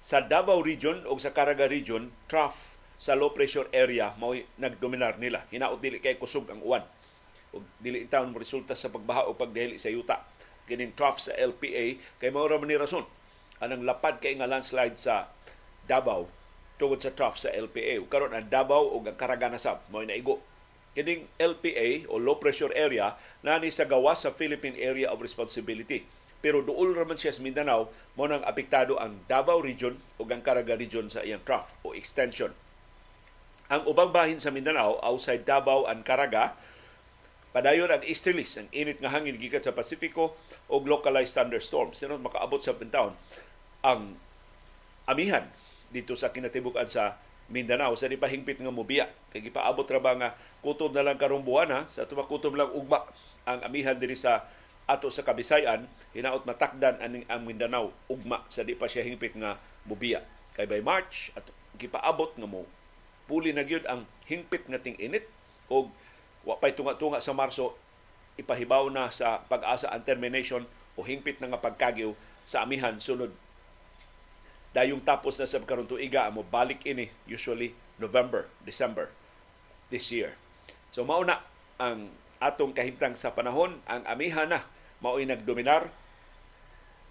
Sa 0.00 0.24
Davao 0.24 0.64
Region 0.64 1.04
o 1.04 1.12
sa 1.20 1.36
Caraga 1.36 1.68
Region, 1.68 2.08
trough 2.24 2.80
sa 2.96 3.12
low 3.12 3.36
pressure 3.36 3.68
area 3.76 4.16
mao 4.16 4.32
nagdominar 4.56 5.20
nila. 5.20 5.44
Hinaot 5.52 5.76
dili 5.76 6.00
kay 6.00 6.16
kusog 6.16 6.48
ang 6.48 6.64
uwan. 6.64 6.84
O 7.52 7.60
dili 7.76 8.08
taon 8.08 8.32
resulta 8.32 8.72
sa 8.72 8.88
pagbaha 8.88 9.28
o 9.28 9.36
pagdahili 9.36 9.76
sa 9.76 9.92
yuta. 9.92 10.24
Kining 10.64 10.96
trough 10.96 11.20
sa 11.20 11.36
LPA 11.36 12.00
kay 12.16 12.30
mao 12.32 12.48
ra 12.48 12.56
man 12.56 12.72
ni 12.72 12.80
rason. 12.80 13.04
Anang 13.60 13.84
lapad 13.84 14.24
kay 14.24 14.40
nga 14.40 14.48
landslide 14.48 14.96
sa 14.96 15.28
Davao 15.84 16.39
tungod 16.80 17.04
sa 17.04 17.12
trough 17.12 17.36
sa 17.36 17.52
LPA. 17.52 18.00
Karon 18.08 18.32
ang 18.32 18.48
Davao 18.48 18.88
o 18.88 19.04
ang 19.04 19.12
Caraga 19.20 19.52
sab 19.60 19.84
mao 19.92 20.00
naigo 20.00 20.40
kining 20.90 21.30
LPA 21.38 22.10
o 22.10 22.18
low 22.18 22.42
pressure 22.42 22.74
area 22.74 23.14
nani 23.46 23.70
sa 23.70 23.86
gawas 23.86 24.26
sa 24.26 24.34
Philippine 24.34 24.74
Area 24.80 25.12
of 25.12 25.22
Responsibility. 25.22 26.02
Pero 26.40 26.64
duol 26.64 26.96
raman 26.96 27.20
siya 27.20 27.36
sa 27.36 27.44
Mindanao, 27.44 27.92
mo 28.16 28.24
nang 28.24 28.40
apektado 28.48 28.96
ang 28.96 29.20
Davao 29.28 29.60
Region 29.60 30.00
o 30.16 30.24
ang 30.24 30.40
Caraga 30.40 30.72
Region 30.72 31.12
sa 31.12 31.20
iyang 31.20 31.44
trough 31.44 31.76
o 31.84 31.92
extension. 31.92 32.56
Ang 33.68 33.84
ubang 33.86 34.10
bahin 34.10 34.40
sa 34.40 34.48
Mindanao, 34.48 34.98
outside 35.04 35.44
Davao 35.44 35.84
and 35.84 36.02
Caraga, 36.02 36.56
padayon 37.52 37.92
ang 37.92 38.02
easterlies, 38.02 38.56
ang 38.56 38.72
init 38.72 38.98
nga 39.04 39.12
hangin 39.12 39.36
gikan 39.36 39.60
sa 39.60 39.76
Pasifiko 39.76 40.32
o 40.66 40.80
localized 40.80 41.36
thunderstorms. 41.36 42.00
Sino 42.00 42.16
makaabot 42.16 42.64
sa 42.64 42.72
bintawon 42.72 43.14
ang 43.84 44.16
amihan 45.04 45.44
dito 45.90 46.14
sa 46.14 46.30
kinatibukan 46.30 46.86
sa 46.86 47.18
Mindanao. 47.50 47.98
Sa 47.98 48.06
di 48.06 48.16
pa 48.16 48.30
hingpit 48.30 48.62
nga 48.62 48.70
mobiya. 48.70 49.10
Kay 49.34 49.50
gipaabot 49.50 49.84
ra 49.90 49.98
ba 49.98 50.14
nga 50.14 50.30
kutob 50.62 50.94
na 50.94 51.02
lang 51.02 51.18
karong 51.18 51.42
buwan 51.42 51.70
ha? 51.74 51.80
Sa 51.90 52.06
tuwa 52.06 52.24
kutob 52.24 52.54
lang 52.54 52.70
ugma 52.70 53.02
ang 53.44 53.60
amihan 53.66 53.98
diri 53.98 54.14
sa 54.14 54.46
ato 54.86 55.06
sa 55.10 55.22
Kabisayan 55.22 55.86
hinaot 56.14 56.46
matakdan 56.46 56.98
aning 57.02 57.26
ang 57.26 57.42
Mindanao 57.42 57.90
ugma. 58.06 58.46
Sa 58.48 58.62
di 58.62 58.78
pa 58.78 58.86
siya 58.86 59.02
hingpit 59.02 59.34
nga 59.34 59.58
mobiya. 59.82 60.22
Kay 60.54 60.70
by 60.70 60.82
March 60.82 61.34
at 61.34 61.46
gipaabot 61.78 62.34
nga 62.38 62.46
mo 62.46 62.66
puli 63.30 63.54
na 63.54 63.62
gyud 63.62 63.86
ang 63.86 64.10
hingpit 64.26 64.66
nga 64.66 64.82
ting 64.82 64.98
init 64.98 65.22
og 65.70 65.94
wa 66.42 66.58
pay 66.58 66.74
tunga-tunga 66.74 67.22
sa 67.22 67.30
Marso 67.30 67.78
ipahibaw 68.34 68.90
na 68.90 69.14
sa 69.14 69.46
pag-asa 69.46 69.86
ang 69.86 70.02
termination 70.02 70.66
o 70.98 71.06
hingpit 71.06 71.38
na 71.38 71.54
nga 71.54 71.62
pagkagyo 71.62 72.18
sa 72.42 72.66
amihan 72.66 72.98
sunod 72.98 73.30
dayong 74.70 75.02
tapos 75.02 75.38
na 75.38 75.50
sa 75.50 75.62
karon 75.62 75.88
tuiga 75.88 76.30
mo 76.30 76.46
balik 76.46 76.86
ini 76.86 77.10
usually 77.26 77.74
November, 77.98 78.46
December 78.62 79.10
this 79.90 80.08
year. 80.14 80.38
So 80.94 81.02
mao 81.02 81.22
na 81.26 81.42
ang 81.76 82.10
atong 82.40 82.72
kahimtang 82.72 83.18
sa 83.18 83.34
panahon 83.34 83.82
ang 83.84 84.02
amiha 84.06 84.48
na 84.48 84.64
mao'y 85.04 85.28
nagdominar 85.28 85.92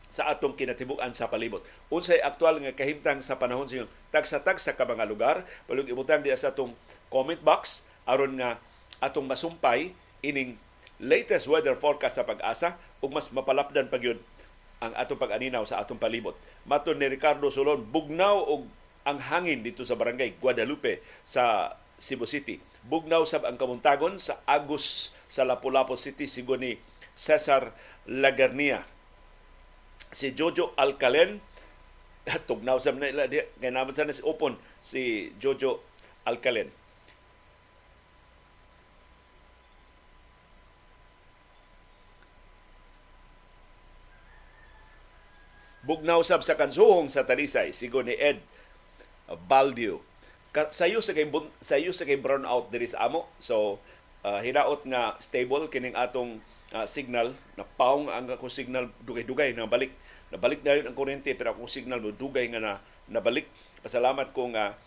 sa 0.10 0.26
atong 0.34 0.58
kinatibukan 0.58 1.14
sa 1.14 1.30
palibot. 1.30 1.62
Unsay 1.94 2.18
aktual 2.26 2.58
nga 2.58 2.74
kahimtang 2.74 3.22
sa 3.22 3.38
panahon 3.38 3.70
sa 3.70 3.86
tagsa-tag 4.10 4.58
sa 4.58 4.74
mga 4.74 5.06
lugar, 5.06 5.46
palug 5.70 5.86
ibutang 5.86 6.26
diya 6.26 6.34
sa 6.34 6.50
atong 6.50 6.74
comment 7.14 7.38
box 7.46 7.86
aron 8.10 8.42
nga 8.42 8.58
atong 8.98 9.30
masumpay 9.30 9.94
ining 10.26 10.58
latest 10.98 11.46
weather 11.46 11.78
forecast 11.78 12.18
sa 12.18 12.26
pag-asa 12.26 12.76
ug 13.00 13.14
mas 13.14 13.30
mapalapdan 13.30 13.88
pa 13.88 14.02
gyud 14.02 14.20
ang 14.80 14.96
atong 14.96 15.20
pag-aninaw 15.20 15.64
sa 15.68 15.84
atong 15.84 16.00
palibot. 16.00 16.36
Maton 16.64 17.00
ni 17.00 17.08
Ricardo 17.12 17.52
Solon, 17.52 17.84
bugnaw 17.84 18.40
og 18.48 18.68
ang 19.08 19.20
hangin 19.20 19.64
dito 19.64 19.84
sa 19.84 20.00
barangay 20.00 20.40
Guadalupe 20.40 21.04
sa 21.28 21.76
Cebu 22.00 22.24
City. 22.24 22.64
Bugnaw 22.88 23.28
sab 23.28 23.44
ang 23.44 23.60
kamuntagon 23.60 24.22
sa 24.22 24.40
Agus 24.48 25.12
sa 25.28 25.44
Lapu-Lapu 25.44 26.00
City 26.00 26.26
sigo 26.26 26.56
ni 26.56 26.80
Cesar 27.12 27.76
Lagarnia. 28.08 28.88
Si 30.10 30.32
Jojo 30.32 30.72
Alcalen 30.80 31.44
tugnaw 32.50 32.80
sab 32.80 32.98
na 32.98 33.12
ila 33.12 33.28
kay 33.28 33.70
naman 33.70 33.92
sa 33.92 34.08
si 34.08 34.24
Opon 34.24 34.56
si 34.80 35.34
Jojo 35.44 35.84
Alcalen. 36.24 36.79
Bugnaw 45.90 46.22
sab 46.22 46.46
sa 46.46 46.54
kansuhong 46.54 47.10
sa 47.10 47.26
Talisay 47.26 47.74
sigo 47.74 48.06
ni 48.06 48.14
Ed 48.14 48.38
Baldio 49.50 50.06
sayo 50.74 51.00
sa 51.06 51.14
kay 51.14 51.30
sayo 51.62 51.94
sa 51.94 52.10
kay 52.10 52.18
brown 52.18 52.46
out 52.46 52.74
diri 52.74 52.90
sa 52.90 53.06
amo. 53.06 53.30
So 53.38 53.78
uh, 54.26 54.42
hinaot 54.42 54.82
nga 54.90 55.14
stable 55.22 55.70
kining 55.70 55.94
atong 55.94 56.42
uh, 56.74 56.90
signal. 56.90 57.38
Na 57.54 57.66
paong 57.66 58.10
ang 58.10 58.26
ako 58.26 58.50
signal 58.50 58.90
dugay-dugay 59.06 59.54
na 59.54 59.70
balik 59.70 59.94
nabalik 60.30 60.62
na 60.62 60.78
yun 60.78 60.86
ang 60.90 60.98
kuryente 60.98 61.34
pero 61.34 61.54
akong 61.54 61.70
signal 61.70 62.02
mo 62.02 62.14
dugay 62.14 62.50
nga 62.50 62.62
na 62.62 62.74
nabalik. 63.10 63.50
Pasalamat 63.86 64.34
ko 64.34 64.50
nga 64.54 64.78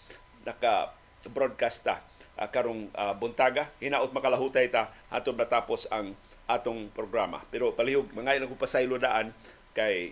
naka 0.43 0.95
broadcast 1.31 1.87
ta 1.87 2.03
uh, 2.39 2.49
karong 2.51 2.91
uh, 2.99 3.15
buntaga. 3.15 3.71
Hinaot 3.79 4.11
makalahutay 4.11 4.67
ta 4.67 4.91
atong 5.15 5.39
natapos 5.39 5.87
ang 5.95 6.19
atong 6.51 6.91
programa. 6.91 7.39
Pero 7.55 7.71
palihog 7.71 8.11
mga 8.11 8.43
ilang 8.43 8.51
pasaylo 8.59 8.99
daan 8.99 9.31
kay 9.73 10.11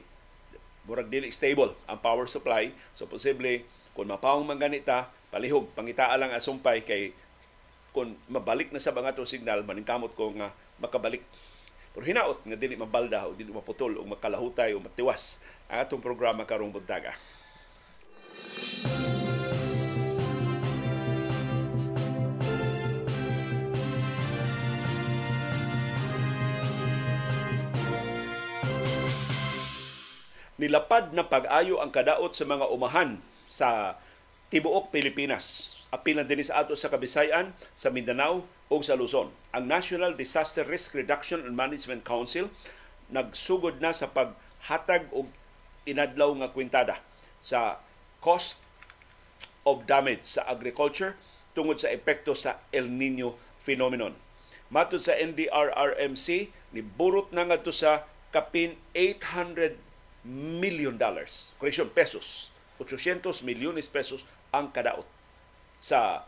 murag 0.91 1.07
dili 1.07 1.31
stable 1.31 1.71
ang 1.87 2.03
power 2.03 2.27
supply 2.27 2.75
so 2.91 3.07
posible 3.07 3.63
kung 3.95 4.11
mapawong 4.11 4.43
man 4.43 4.59
ganita 4.59 5.07
palihog 5.31 5.71
pangitaa 5.79 6.19
lang 6.19 6.35
asumpay 6.35 6.83
kay 6.83 7.15
kung 7.95 8.19
mabalik 8.27 8.75
na 8.75 8.83
sa 8.83 8.91
mga 8.91 9.15
signal 9.23 9.63
maningkamot 9.63 10.11
ko 10.19 10.35
nga 10.35 10.51
makabalik 10.83 11.23
pero 11.91 12.07
hinaot 12.07 12.39
nga 12.47 12.59
dili 12.59 12.79
mabalda 12.79 13.27
o 13.27 13.35
dili 13.35 13.51
maputol 13.51 13.99
o 13.99 14.07
makalahutay 14.07 14.75
o 14.75 14.83
matiwas 14.83 15.43
ang 15.67 15.83
atong 15.83 16.03
programa 16.03 16.47
karong 16.47 16.71
buntaga. 16.71 17.15
Nilapad 30.61 31.17
na 31.17 31.25
pag-ayo 31.25 31.81
ang 31.81 31.89
kadaot 31.89 32.37
sa 32.37 32.45
mga 32.45 32.69
umahan 32.69 33.17
sa 33.49 33.97
tibuok 34.53 34.93
Pilipinas. 34.93 35.81
Apil 35.89 36.21
na 36.21 36.29
din 36.29 36.45
sa 36.45 36.61
ato 36.61 36.77
sa 36.77 36.93
Kabisayan, 36.93 37.57
sa 37.73 37.89
Mindanao 37.89 38.45
o 38.69 38.75
sa 38.85 38.95
Luzon. 38.95 39.33
Ang 39.57 39.65
National 39.67 40.13
Disaster 40.13 40.69
Risk 40.69 40.93
Reduction 40.93 41.43
and 41.49 41.57
Management 41.57 42.05
Council 42.05 42.53
nagsugod 43.09 43.81
na 43.81 43.91
sa 43.97 44.13
paghatag 44.13 45.09
og 45.17 45.33
inadlaw 45.89 46.31
nga 46.45 46.53
kwintada 46.53 47.01
sa 47.41 47.81
cost 48.21 48.61
of 49.65 49.89
damage 49.89 50.29
sa 50.29 50.45
agriculture 50.47 51.17
tungod 51.57 51.81
sa 51.81 51.89
epekto 51.91 52.37
sa 52.37 52.61
El 52.71 52.93
Nino 52.93 53.41
phenomenon. 53.65 54.13
Matod 54.71 55.03
sa 55.03 55.19
NDRRMC, 55.19 56.55
niburot 56.71 57.35
na 57.35 57.49
nga 57.49 57.59
sa 57.75 58.07
kapin 58.31 58.79
800 58.95 59.90
million 60.25 60.97
dollars. 60.97 61.53
Correction, 61.59 61.89
pesos. 61.89 62.51
800 62.81 63.45
milyones 63.45 63.93
pesos 63.93 64.25
ang 64.57 64.73
kadaot 64.73 65.05
sa 65.81 66.25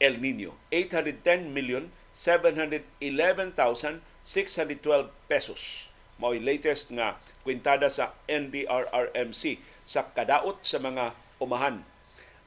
El 0.00 0.20
Nino. 0.20 0.54
810 0.72 1.52
million 1.52 1.92
711,612 2.16 5.10
pesos. 5.30 5.88
Mao'y 6.18 6.42
latest 6.42 6.90
nga 6.90 7.22
kwintada 7.46 7.86
sa 7.86 8.10
NDRRMC 8.26 9.62
sa 9.86 10.10
kadaot 10.10 10.58
sa 10.66 10.82
mga 10.82 11.14
umahan. 11.38 11.86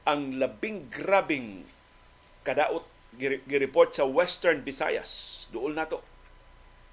Ang 0.04 0.36
labing 0.36 0.92
grabing 0.92 1.64
kadaot 2.44 2.84
gireport 3.48 3.96
sa 3.96 4.04
Western 4.04 4.60
Visayas. 4.66 5.46
Duol 5.54 5.72
na 5.72 5.88
to. 5.88 6.04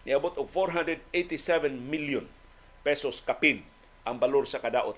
Niabot 0.08 0.40
og 0.40 0.48
487 0.48 1.76
million 1.76 2.24
pesos 2.82 3.22
kapin 3.24 3.64
ang 4.08 4.18
balor 4.18 4.48
sa 4.48 4.64
kadaot. 4.64 4.96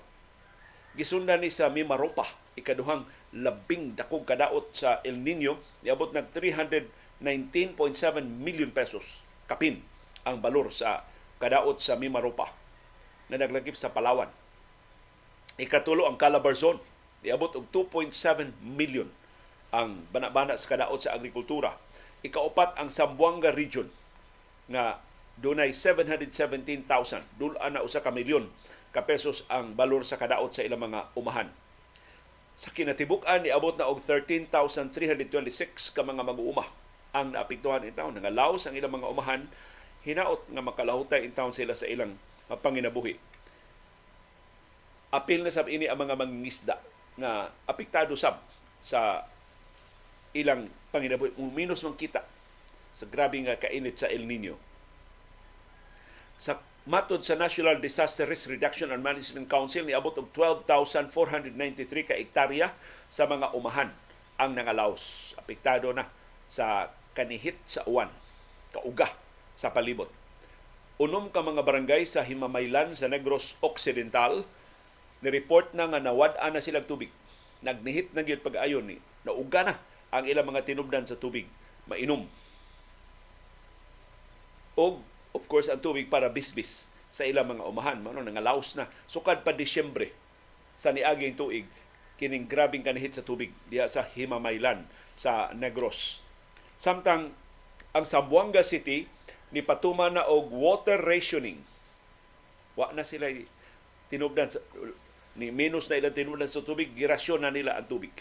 Gisundan 0.92 1.40
ni 1.40 1.48
sa 1.48 1.72
Mimaropa, 1.72 2.28
ikaduhang 2.52 3.08
labing 3.32 3.96
dakong 3.96 4.28
kadaot 4.28 4.76
sa 4.76 5.00
El 5.02 5.24
Nino, 5.24 5.56
niabot 5.80 6.12
ng 6.12 6.28
319.7 6.30 7.24
million 8.20 8.68
pesos 8.68 9.24
kapin 9.48 9.80
ang 10.28 10.38
balor 10.38 10.68
sa 10.68 11.02
kadaot 11.40 11.80
sa 11.80 11.96
Mimaropa 11.96 12.52
na 13.32 13.40
naglagip 13.40 13.74
sa 13.74 13.90
Palawan. 13.90 14.28
Ikatulo 15.56 16.04
ang 16.04 16.20
Calabarzon, 16.20 16.78
niabot 17.24 17.52
og 17.56 17.68
2.7 17.72 18.52
million 18.60 19.08
ang 19.72 20.04
banabana 20.12 20.54
sa 20.60 20.76
kadaot 20.76 21.00
sa 21.00 21.16
agrikultura. 21.16 21.72
Ikaupat 22.20 22.76
ang 22.76 22.92
Zamboanga 22.92 23.50
region 23.50 23.88
nga 24.68 25.00
dunay 25.40 25.72
717,000 25.72 27.24
dulan 27.40 27.72
na 27.72 27.80
usa 27.80 28.04
ka 28.04 28.12
milyon 28.12 28.52
ka 28.92 29.08
pesos 29.08 29.48
ang 29.48 29.72
balor 29.72 30.04
sa 30.04 30.20
kadaot 30.20 30.52
sa 30.52 30.60
ilang 30.60 30.84
mga 30.84 31.08
umahan. 31.16 31.48
Sa 32.52 32.68
kinatibuk-an 32.68 33.48
niabot 33.48 33.72
na 33.80 33.88
og 33.88 34.04
13,326 34.04 35.96
ka 35.96 36.04
mga 36.04 36.20
mag-uuma 36.20 36.68
ang 37.16 37.32
naapektuhan 37.32 37.88
in 37.88 37.96
town. 37.96 38.12
Nangalaos 38.12 38.68
ang 38.68 38.76
ilang 38.76 38.92
mga 38.92 39.08
umahan 39.08 39.42
hinaot 40.04 40.44
nga 40.52 40.60
makalahutay 40.60 41.24
in 41.24 41.32
town 41.32 41.56
sila 41.56 41.72
sa 41.72 41.88
ilang 41.88 42.12
panginabuhi. 42.52 43.16
Apil 45.12 45.40
na 45.40 45.52
sab 45.52 45.72
ini 45.72 45.88
ang 45.88 45.96
mga 45.96 46.16
mangingisda 46.16 46.76
nga 47.16 47.48
apektado 47.64 48.12
sab 48.12 48.44
sa 48.84 49.24
ilang 50.36 50.68
panginabuhi. 50.92 51.32
Minus 51.40 51.80
man 51.80 51.96
kita 51.96 52.20
sa 52.92 53.08
grabe 53.08 53.40
nga 53.40 53.56
kainit 53.56 53.96
sa 53.96 54.12
El 54.12 54.28
Nino 54.28 54.71
sa 56.42 56.58
matod 56.90 57.22
sa 57.22 57.38
National 57.38 57.78
Disaster 57.78 58.26
Risk 58.26 58.50
Reduction 58.50 58.90
and 58.90 59.06
Management 59.06 59.46
Council 59.46 59.86
niabot 59.86 60.10
og 60.18 60.34
12,493 60.34 61.54
ka 62.02 62.18
hektarya 62.18 62.74
sa 63.06 63.30
mga 63.30 63.54
umahan 63.54 63.94
ang 64.42 64.50
nangalaos. 64.50 65.38
Apektado 65.38 65.94
na 65.94 66.10
sa 66.50 66.90
kanihit 67.14 67.62
sa 67.62 67.86
uwan, 67.86 68.10
kauga 68.74 69.14
sa 69.54 69.70
palibot. 69.70 70.10
Unom 70.98 71.30
ka 71.30 71.46
mga 71.46 71.62
barangay 71.62 72.02
sa 72.10 72.26
Himamaylan 72.26 72.98
sa 72.98 73.06
Negros 73.06 73.54
Occidental 73.62 74.42
ni-report 75.22 75.70
na 75.78 75.86
nga 75.86 76.02
nawad-an 76.02 76.58
na 76.58 76.58
silang 76.58 76.90
tubig. 76.90 77.14
Nagnihit 77.62 78.10
na 78.18 78.26
gyud 78.26 78.42
pag-ayon 78.42 78.82
ni 78.82 78.98
nauga 79.22 79.62
na 79.62 79.74
ang 80.10 80.26
ilang 80.26 80.50
mga 80.50 80.66
tinubdan 80.66 81.06
sa 81.06 81.14
tubig 81.14 81.46
mainom. 81.86 82.26
Og 84.74 85.06
of 85.32 85.44
course, 85.48 85.68
ang 85.68 85.80
tubig 85.80 86.08
para 86.08 86.32
bisbis 86.32 86.92
sa 87.12 87.28
ilang 87.28 87.52
mga 87.52 87.64
umahan. 87.68 87.98
Mano, 88.00 88.24
nangalaos 88.24 88.72
na. 88.76 88.88
Sukad 89.04 89.44
pa 89.44 89.52
Disyembre 89.52 90.12
sa 90.76 90.92
niaging 90.92 91.36
tuig, 91.36 91.68
kining 92.16 92.48
grabing 92.48 92.80
kanihit 92.80 93.16
sa 93.16 93.24
tubig 93.26 93.52
diya 93.68 93.88
sa 93.88 94.04
Himamaylan 94.04 94.88
sa 95.12 95.52
Negros. 95.52 96.24
Samtang 96.80 97.36
ang 97.92 98.04
Zamboanga 98.08 98.64
City 98.64 99.04
ni 99.52 99.60
patuma 99.60 100.08
na 100.08 100.24
og 100.24 100.48
water 100.48 100.96
rationing. 100.96 101.60
Wa 102.72 102.88
na 102.96 103.04
sila 103.04 103.28
tinubdan 104.08 104.48
sa, 104.48 104.64
ni 105.36 105.52
minus 105.52 105.92
na 105.92 106.00
ilang 106.00 106.16
tinubdan 106.16 106.48
sa 106.48 106.64
tubig, 106.64 106.96
girasyon 106.96 107.44
na 107.44 107.52
nila 107.52 107.76
ang 107.76 107.84
tubig. 107.84 108.12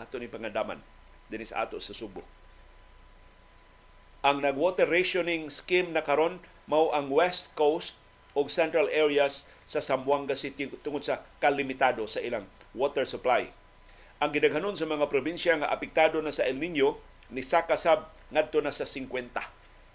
Ato 0.00 0.16
ni 0.16 0.26
pangadaman 0.32 0.80
dinis 1.28 1.52
ato 1.52 1.80
sa 1.80 1.96
Subo. 1.96 2.24
Ang 4.24 4.40
nag-water 4.40 4.88
rationing 4.88 5.52
scheme 5.52 5.92
na 5.92 6.00
karon 6.00 6.40
mao 6.64 6.88
ang 6.96 7.12
West 7.12 7.52
Coast 7.52 7.92
o 8.32 8.48
central 8.48 8.88
areas 8.88 9.44
sa 9.68 9.84
Zamboanga 9.84 10.32
City 10.32 10.64
tungod 10.80 11.04
sa 11.04 11.20
kalimitado 11.44 12.08
sa 12.08 12.24
ilang 12.24 12.48
water 12.72 13.04
supply. 13.04 13.52
Ang 14.24 14.32
gidaghanon 14.32 14.80
sa 14.80 14.88
mga 14.88 15.12
probinsya 15.12 15.60
nga 15.60 15.68
apektado 15.68 16.24
na 16.24 16.32
sa 16.32 16.48
El 16.48 16.56
Nino 16.56 16.96
ni 17.28 17.44
sakasab 17.44 18.08
ngadto 18.32 18.64
na 18.64 18.72
sa 18.72 18.88
50. 18.88 19.28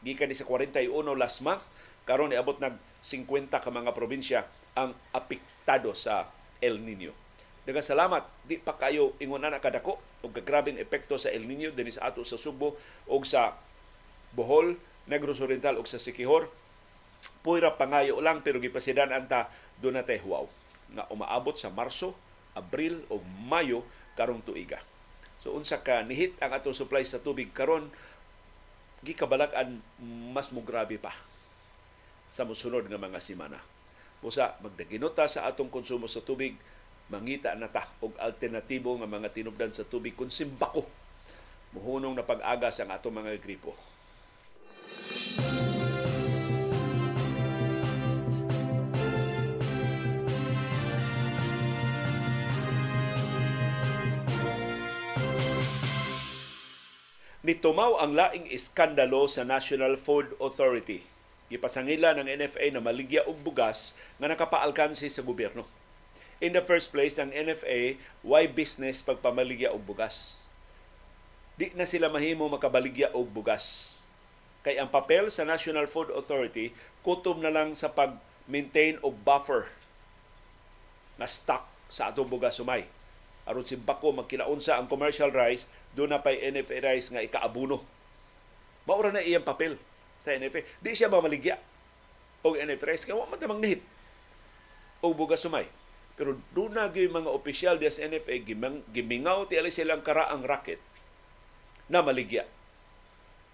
Gikan 0.06 0.30
ni 0.30 0.38
sa 0.38 0.46
41 0.46 0.94
last 1.18 1.42
month, 1.42 1.66
karon 2.06 2.30
niabot 2.30 2.62
nag 2.62 2.78
50 3.02 3.50
ka 3.50 3.74
mga 3.74 3.98
probinsya 3.98 4.46
ang 4.78 4.94
apektado 5.10 5.98
sa 5.98 6.30
El 6.62 6.78
Nino. 6.86 7.18
Daghang 7.66 7.82
salamat. 7.82 8.30
Di 8.46 8.62
pa 8.62 8.78
kayo 8.78 9.18
ingon 9.18 9.42
na 9.42 9.58
kadako 9.58 9.98
og 10.22 10.38
kagrabing 10.38 10.78
epekto 10.78 11.18
sa 11.18 11.34
El 11.34 11.50
Nino 11.50 11.74
dinhi 11.74 11.90
sa 11.90 12.14
ato 12.14 12.22
sa 12.22 12.38
Subo 12.38 12.78
o 13.10 13.18
sa 13.26 13.58
Bohol, 14.34 14.78
Negros 15.10 15.42
Oriental 15.42 15.82
ug 15.82 15.90
sa 15.90 15.98
Sikihor. 15.98 16.50
Puyra 17.42 17.76
pangayo 17.76 18.22
lang 18.24 18.46
pero 18.46 18.62
gipasidan 18.62 19.12
anta 19.12 19.50
do 19.80 19.90
na 19.90 20.04
huaw 20.04 20.48
nga 20.94 21.06
umaabot 21.14 21.56
sa 21.56 21.72
Marso, 21.72 22.18
Abril 22.58 23.06
o 23.08 23.22
Mayo 23.24 23.86
karong 24.18 24.44
tuiga. 24.44 24.82
So 25.40 25.56
unsa 25.56 25.80
ka 25.80 26.04
nihit 26.04 26.36
ang 26.44 26.52
atong 26.52 26.76
supply 26.76 27.06
sa 27.08 27.24
tubig 27.24 27.56
karon 27.56 27.88
gikabalak-an 29.00 29.80
mas 30.36 30.52
mo 30.52 30.60
grabe 30.60 31.00
pa 31.00 31.16
sa 32.28 32.44
musunod 32.44 32.86
nga 32.92 33.00
mga 33.00 33.24
semana. 33.24 33.64
Busa 34.20 34.60
magdaginota 34.60 35.32
sa 35.32 35.48
atong 35.48 35.72
konsumo 35.72 36.12
sa 36.12 36.20
tubig, 36.20 36.60
mangita 37.08 37.56
na 37.56 37.72
ta 37.72 37.88
og 38.04 38.20
alternatibo 38.20 39.00
nga 39.00 39.08
mga 39.08 39.32
tinubdan 39.32 39.72
sa 39.72 39.88
tubig 39.88 40.14
kung 40.20 40.28
simbako 40.28 40.84
muhunong 41.72 42.18
na 42.18 42.28
pag-aga 42.28 42.68
sa 42.74 42.84
atong 42.90 43.24
mga 43.24 43.40
gripo. 43.40 43.72
Nitumaw 57.50 57.98
ang 57.98 58.14
laing 58.14 58.46
iskandalo 58.54 59.26
sa 59.26 59.42
National 59.42 59.98
Food 59.98 60.38
Authority. 60.38 61.02
Ipasangila 61.50 62.14
ng 62.14 62.30
NFA 62.30 62.70
na 62.70 62.78
maligya 62.78 63.26
og 63.26 63.42
bugas 63.42 63.98
nga 64.22 64.30
nakapaalkansi 64.30 65.10
sa 65.10 65.26
gobyerno. 65.26 65.66
In 66.46 66.54
the 66.54 66.62
first 66.62 66.94
place, 66.94 67.18
ang 67.18 67.34
NFA, 67.34 67.98
why 68.22 68.46
business 68.46 69.02
pagpamaligya 69.02 69.74
og 69.74 69.82
bugas? 69.82 70.46
Di 71.58 71.74
na 71.74 71.90
sila 71.90 72.06
mahimo 72.06 72.46
makabaligya 72.46 73.18
og 73.18 73.26
bugas 73.34 73.99
Kay 74.60 74.76
ang 74.76 74.92
papel 74.92 75.32
sa 75.32 75.48
National 75.48 75.88
Food 75.88 76.12
Authority, 76.12 76.76
kutom 77.00 77.40
na 77.40 77.52
lang 77.52 77.80
sa 77.80 77.88
pag-maintain 77.96 79.00
og 79.00 79.16
buffer 79.24 79.72
na 81.16 81.28
stock 81.28 81.68
sa 81.88 82.12
atong 82.12 82.28
bugas 82.28 82.60
sumay. 82.60 82.84
Aron 83.48 83.66
si 83.66 83.80
Bako 83.80 84.14
magkinaunsa 84.14 84.78
ang 84.78 84.86
commercial 84.86 85.32
rice, 85.32 85.72
doon 85.96 86.14
na 86.14 86.22
pa'y 86.22 86.54
NFA 86.54 86.86
rice 86.86 87.10
nga 87.10 87.24
ikaabuno. 87.24 87.82
Maura 88.86 89.10
na 89.10 89.24
iyang 89.24 89.48
papel 89.48 89.80
sa 90.22 90.36
NFA. 90.36 90.68
Di 90.84 90.94
siya 90.94 91.10
mamaligya 91.10 91.58
og 92.44 92.60
NFA 92.60 92.86
rice, 92.94 93.04
kaya 93.08 93.18
wala 93.18 93.32
man 93.32 93.60
nihit 93.64 93.82
og 95.00 95.16
bugas 95.16 95.42
sumay. 95.42 95.66
Pero 96.20 96.36
doon 96.52 96.76
na 96.76 96.92
mga 96.92 97.32
opisyal 97.32 97.80
di 97.80 97.88
sa 97.88 98.04
NFA, 98.04 98.44
gimang, 98.44 98.84
gimingaw 98.92 99.48
ti 99.48 99.56
alis 99.56 99.80
silang 99.80 100.04
karaang 100.04 100.44
racket 100.44 100.84
na 101.88 102.04
maligya 102.04 102.44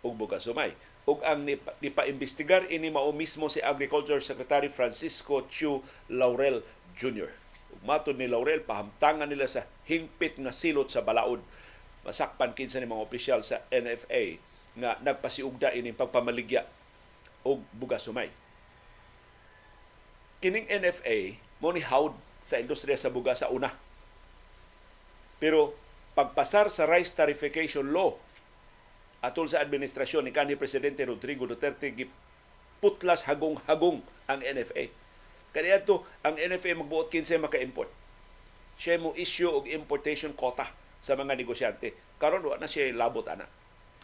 og 0.02 0.18
bugas 0.18 0.50
sumay. 0.50 0.74
Ug 1.06 1.22
ang 1.22 1.46
nipa-imbestigar 1.46 2.66
ini 2.74 2.90
mao 2.90 3.14
mismo 3.14 3.46
si 3.46 3.62
Agriculture 3.62 4.18
Secretary 4.26 4.74
Francisco 4.74 5.46
Chu 5.46 5.86
Laurel 6.10 6.66
Jr. 6.98 7.30
Matod 7.86 8.18
ni 8.18 8.26
Laurel 8.26 8.66
pahamtangan 8.66 9.30
nila 9.30 9.46
sa 9.46 9.70
hingpit 9.86 10.42
nga 10.42 10.50
silot 10.50 10.90
sa 10.90 11.06
balaod. 11.06 11.46
Masakpan 12.02 12.58
kinsa 12.58 12.82
ni 12.82 12.90
mga 12.90 13.06
opisyal 13.06 13.46
sa 13.46 13.62
NFA 13.70 14.42
nga 14.82 14.98
nagpasiugda 15.06 15.78
ini 15.78 15.94
pagpamaligya 15.94 16.66
og 17.46 17.62
bugas 17.78 18.10
sumay. 18.10 18.34
Kining 20.42 20.66
NFA 20.66 21.38
mo 21.62 21.70
ni 21.70 21.86
hawd 21.86 22.18
sa 22.42 22.58
industriya 22.58 22.98
sa 22.98 23.14
bugas 23.14 23.46
sa 23.46 23.54
una. 23.54 23.70
Pero 25.38 25.78
pagpasar 26.18 26.74
sa 26.74 26.90
rice 26.90 27.14
tarification 27.14 27.94
law 27.94 28.18
atol 29.26 29.50
sa 29.50 29.58
administrasyon 29.66 30.30
ni 30.30 30.32
kanhi 30.32 30.54
presidente 30.54 31.02
Rodrigo 31.02 31.50
Duterte 31.50 31.90
putlas 32.78 33.26
hagong-hagong 33.26 34.06
ang 34.30 34.40
NFA. 34.46 34.94
Kaya 35.50 35.82
to 35.82 36.06
ang 36.22 36.38
NFA 36.38 36.78
magbuot 36.78 37.10
kinsa 37.10 37.42
maka-import. 37.42 37.90
Siya 38.78 39.02
mo 39.02 39.18
issue 39.18 39.50
og 39.50 39.66
importation 39.66 40.38
quota 40.38 40.70
sa 41.02 41.18
mga 41.18 41.34
negosyante. 41.34 41.98
Karon 42.22 42.46
wa 42.46 42.60
na 42.62 42.70
siya 42.70 42.94
labot 42.94 43.26
ana. 43.26 43.50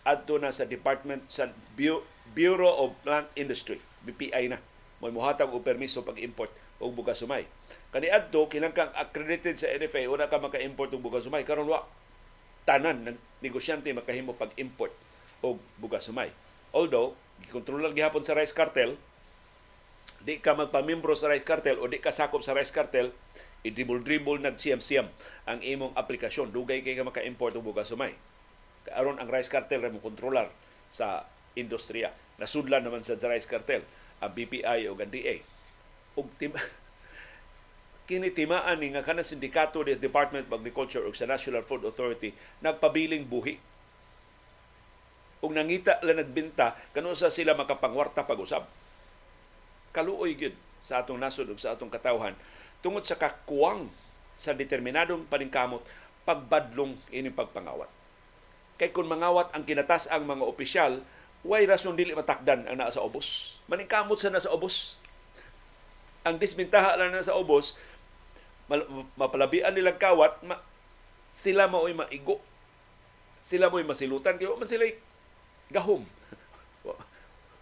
Adto 0.01 0.41
na 0.41 0.49
sa 0.49 0.65
Department 0.65 1.29
sa 1.29 1.53
Bureau 2.33 2.73
of 2.81 2.97
Plant 3.05 3.29
Industry, 3.37 3.77
BPI 4.07 4.49
na. 4.49 4.57
May 5.03 5.13
muhatag 5.13 5.53
og 5.53 5.61
permiso 5.61 6.01
pag-import 6.01 6.49
og 6.81 6.97
bugas 6.97 7.21
sumay. 7.21 7.45
Kaniadto 7.93 8.49
kinangkang 8.49 8.89
accredited 8.97 9.59
sa 9.61 9.69
NFA 9.69 10.09
una 10.09 10.31
ka 10.31 10.41
maka-import 10.41 10.95
og 10.97 11.03
bugas 11.05 11.27
sumay 11.27 11.45
karon 11.45 11.69
wa 11.69 11.85
tanan 12.65 13.05
ng 13.05 13.17
negosyante 13.43 13.91
makahimo 13.93 14.33
pag-import 14.33 14.93
og 15.41 15.61
bugas 15.81 16.07
sumay. 16.07 16.29
Although 16.73 17.17
gikontrolar 17.45 17.91
gihapon 17.93 18.23
sa 18.25 18.37
rice 18.37 18.53
cartel, 18.53 18.95
di 20.21 20.37
ka 20.37 20.53
magpamimbro 20.53 21.17
sa 21.17 21.29
rice 21.33 21.45
cartel 21.45 21.81
o 21.81 21.89
di 21.89 21.97
ka 21.97 22.13
sakop 22.13 22.45
sa 22.45 22.53
rice 22.53 22.73
cartel, 22.73 23.09
i-dribble-dribble 23.61 24.41
nag 24.41 24.57
siyam-siyam 24.57 25.09
ang 25.45 25.61
imong 25.61 25.93
aplikasyon. 25.93 26.49
Dugay 26.49 26.81
kay 26.81 26.97
ka 26.97 27.05
maka-import 27.05 27.57
og 27.57 27.65
bugas 27.65 27.89
sumay. 27.89 28.13
Aron 28.93 29.21
ang 29.21 29.29
rice 29.29 29.49
cartel 29.49 29.85
ra 29.85 29.89
kontrolar 30.01 30.49
sa 30.89 31.25
industriya. 31.53 32.09
Nasudlan 32.41 32.81
naman 32.81 33.05
sa 33.05 33.17
rice 33.17 33.45
cartel 33.45 33.85
ang 34.21 34.33
BPI 34.33 34.89
o 34.89 34.97
ang 34.97 35.09
DA 35.09 35.41
og 36.15 36.27
tim 36.37 36.51
kini 38.09 38.33
timaan 38.35 38.83
ni 38.83 38.91
nga 38.91 39.05
kana 39.05 39.23
sindikato 39.23 39.83
des 39.87 40.01
Department 40.01 40.47
of 40.51 40.59
Agriculture 40.59 41.07
ug 41.07 41.15
sa 41.15 41.23
National 41.23 41.63
Food 41.63 41.87
Authority 41.87 42.35
nagpabiling 42.59 43.23
buhi 43.23 43.55
ug 45.41 45.51
nangita 45.51 45.97
la 46.05 46.17
nagbenta 46.17 46.77
kanu 46.95 47.17
sa 47.17 47.33
sila 47.33 47.57
makapangwarta 47.57 48.25
pag-usab 48.25 48.65
kaluoy 49.91 50.37
gyud 50.37 50.55
sa 50.85 51.01
atong 51.01 51.17
nasod 51.17 51.49
ug 51.49 51.59
sa 51.59 51.73
atong 51.73 51.91
katawhan 51.91 52.37
tungod 52.79 53.05
sa 53.05 53.17
kakuwang 53.17 53.89
sa 54.37 54.53
determinadong 54.53 55.25
paningkamot 55.27 55.81
pagbadlong 56.23 56.97
ining 57.09 57.33
pagpangawat 57.33 57.89
kay 58.77 58.89
kung 58.89 59.09
mangawat 59.09 59.49
ang 59.53 59.65
kinatas 59.65 60.09
ang 60.09 60.25
mga 60.25 60.45
opisyal 60.45 61.01
way 61.41 61.65
rason 61.65 61.97
dili 61.97 62.13
matakdan 62.13 62.65
ang 62.69 62.77
naa 62.77 62.93
sa 62.93 63.01
ubos 63.01 63.57
maningkamot 63.65 64.17
sa 64.17 64.29
nasa 64.29 64.49
ubos 64.49 65.01
ang 66.21 66.37
disbentaha 66.37 66.97
lang 66.97 67.13
na 67.13 67.25
sa 67.25 67.37
ubos, 67.37 67.73
mapalabian 69.17 69.73
nilang 69.73 69.97
kawat, 69.97 70.37
ma, 70.45 70.61
sila 71.33 71.65
mao'y 71.65 71.97
maigo. 71.97 72.37
Sila 73.41 73.73
mo'y 73.73 73.81
masilutan. 73.81 74.37
Kaya 74.37 74.53
man 74.53 74.69
sila 74.69 74.85
gahom. 75.71 76.03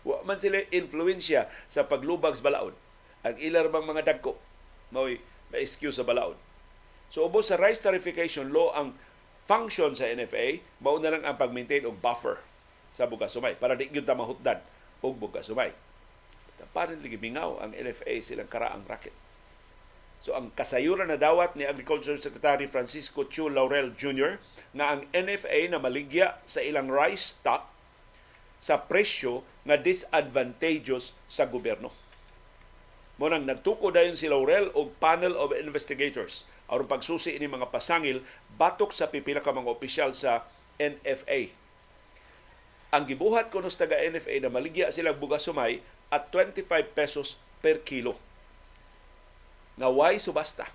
wa 0.09 0.17
man 0.25 0.41
sila 0.41 0.65
influensya 0.73 1.47
sa 1.69 1.85
paglubag 1.85 2.35
sa 2.35 2.45
balaod. 2.49 2.75
Ang 3.23 3.35
ilar 3.37 3.69
bang 3.69 3.85
mga 3.85 4.03
dagko, 4.15 4.35
mao'y 4.91 5.21
ma-excuse 5.53 6.01
sa 6.01 6.07
balaod. 6.07 6.39
So 7.13 7.25
ubos 7.25 7.53
sa 7.53 7.57
rice 7.57 7.81
tarification 7.81 8.49
law 8.49 8.73
ang 8.73 8.97
function 9.49 9.93
sa 9.97 10.09
NFA, 10.09 10.61
mao 10.81 10.97
na 11.01 11.13
lang 11.13 11.25
ang 11.25 11.37
pag-maintain 11.37 11.85
og 11.85 11.97
buffer 12.01 12.41
sa 12.89 13.05
bugas 13.05 13.33
sumay 13.33 13.53
para 13.53 13.77
di 13.77 13.89
gyud 13.89 14.05
ta 14.05 14.17
mahutdan 14.17 14.61
og 15.05 15.17
bugas 15.17 15.49
sumay 15.49 15.73
apparently 16.61 17.09
gimingaw 17.09 17.57
ang 17.63 17.71
NFA 17.73 18.19
silang 18.19 18.51
karaang 18.51 18.83
racket. 18.85 19.15
So 20.19 20.35
ang 20.35 20.51
kasayuran 20.51 21.07
na 21.07 21.15
dawat 21.15 21.55
ni 21.55 21.63
Agriculture 21.63 22.19
Secretary 22.19 22.67
Francisco 22.67 23.23
Chu 23.23 23.47
Laurel 23.47 23.95
Jr. 23.95 24.35
na 24.75 24.91
ang 24.95 25.07
NFA 25.15 25.71
na 25.71 25.79
maligya 25.79 26.43
sa 26.43 26.59
ilang 26.59 26.91
rice 26.91 27.39
stock 27.39 27.71
sa 28.59 28.75
presyo 28.75 29.47
nga 29.63 29.79
disadvantageous 29.79 31.15
sa 31.31 31.47
gobyerno. 31.47 31.89
Mo 33.19 33.27
nang 33.27 33.47
nagtuko 33.47 33.91
dayon 33.91 34.19
si 34.19 34.27
Laurel 34.27 34.71
og 34.75 34.95
panel 34.99 35.35
of 35.35 35.55
investigators 35.55 36.47
aron 36.69 36.85
pagsusi 36.85 37.33
ini 37.33 37.49
mga 37.49 37.73
pasangil 37.73 38.21
batok 38.55 38.93
sa 38.93 39.09
pipila 39.09 39.41
ka 39.41 39.49
mga 39.49 39.73
opisyal 39.73 40.11
sa 40.13 40.45
NFA. 40.77 41.51
Ang 42.93 43.03
gibuhat 43.09 43.49
kuno 43.49 43.67
sa 43.67 43.85
taga 43.85 43.99
NFA 43.99 44.39
na 44.41 44.53
maligya 44.53 44.93
silang 44.93 45.17
bugas 45.17 45.43
sumay 45.45 45.81
at 46.13 46.29
25 46.31 46.69
pesos 46.93 47.37
per 47.59 47.81
kilo. 47.83 48.17
Nga 49.77 49.89
why 49.93 50.15
subasta. 50.17 50.69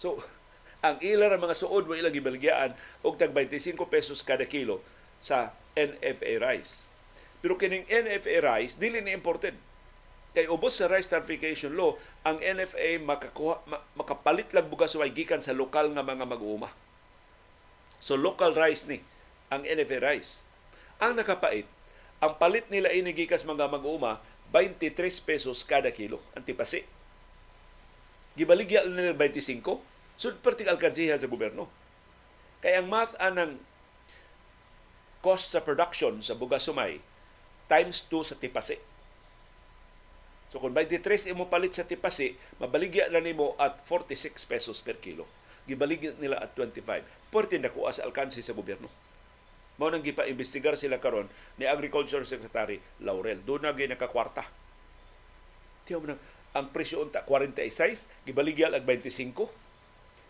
So, 0.00 0.20
ang 0.86 0.96
ilan 1.04 1.36
ng 1.36 1.42
mga 1.42 1.58
suod 1.60 1.84
mo 1.84 1.92
ilang 1.92 2.14
gibaligyan 2.14 2.72
og 3.04 3.20
tag 3.20 3.32
25 3.36 3.76
pesos 3.88 4.24
kada 4.24 4.48
kilo 4.48 4.80
sa 5.20 5.52
NFA 5.76 6.40
rice. 6.40 6.88
Pero 7.40 7.56
kining 7.56 7.86
NFA 7.88 8.40
rice 8.40 8.76
dili 8.76 9.00
ni 9.00 9.14
imported. 9.14 9.56
Kay 10.30 10.46
ubos 10.46 10.78
sa 10.78 10.86
rice 10.86 11.10
certification 11.10 11.74
law, 11.74 11.98
ang 12.22 12.38
NFA 12.38 13.02
makakuha, 13.02 13.66
makapalit 13.98 14.50
lang 14.54 14.70
bugas 14.70 14.94
way 14.94 15.10
gikan 15.10 15.42
sa 15.42 15.56
lokal 15.56 15.90
nga 15.92 16.06
mga 16.06 16.26
mag-uuma. 16.26 16.70
So 18.00 18.16
local 18.16 18.54
rice 18.54 18.86
ni 18.86 19.02
ang 19.50 19.66
NFA 19.66 19.98
rice. 20.00 20.46
Ang 21.02 21.18
nakapait 21.18 21.66
ang 22.20 22.36
palit 22.36 22.68
nila 22.68 22.92
inigikas 22.92 23.48
mga 23.48 23.72
mag-uma, 23.72 24.20
23 24.52 24.92
pesos 25.24 25.64
kada 25.64 25.88
kilo. 25.88 26.20
Ang 26.36 26.44
tipasi. 26.44 26.84
Gibaligya 28.36 28.84
nila 28.84 29.16
25. 29.16 29.80
So, 30.20 30.28
perting 30.36 30.68
alkansiya 30.68 31.16
sa 31.16 31.32
gobyerno. 31.32 31.72
Kaya 32.60 32.84
ang 32.84 32.92
math 32.92 33.16
anang 33.16 33.56
cost 35.20 35.52
sa 35.52 35.60
production 35.60 36.20
sa 36.24 36.36
bugas 36.36 36.64
sumay 36.64 37.00
times 37.68 38.04
2 38.08 38.32
sa 38.32 38.36
tipasi. 38.36 38.76
So 40.50 40.58
kung 40.58 40.74
23 40.74 41.30
imo 41.30 41.46
palit 41.46 41.78
sa 41.78 41.86
tipasi, 41.86 42.34
mabaligya 42.58 43.06
na 43.12 43.22
nimo 43.22 43.54
at 43.54 43.86
46 43.86 44.34
pesos 44.50 44.82
per 44.82 44.98
kilo. 44.98 45.28
Gibaligya 45.70 46.18
nila 46.18 46.42
at 46.42 46.58
25. 46.58 47.30
Pwerte 47.30 47.54
na 47.62 47.70
kuha 47.70 47.94
sa 47.94 48.02
alkansi 48.02 48.42
sa 48.42 48.56
gobyerno 48.56 48.90
mao 49.80 49.88
nang 49.88 50.04
gipa-imbestigar 50.04 50.76
sila 50.76 51.00
karon 51.00 51.24
ni 51.56 51.64
Agriculture 51.64 52.20
Secretary 52.28 52.76
Laurel. 53.00 53.40
Doon 53.40 53.64
na 53.64 53.72
nakakwarta. 53.72 54.44
Tiyo 55.88 56.04
man 56.04 56.20
ang 56.52 56.68
presyo 56.68 57.00
unta 57.00 57.24
46, 57.24 58.28
gibaligya 58.28 58.68
ag 58.68 58.84
25. 58.84 59.32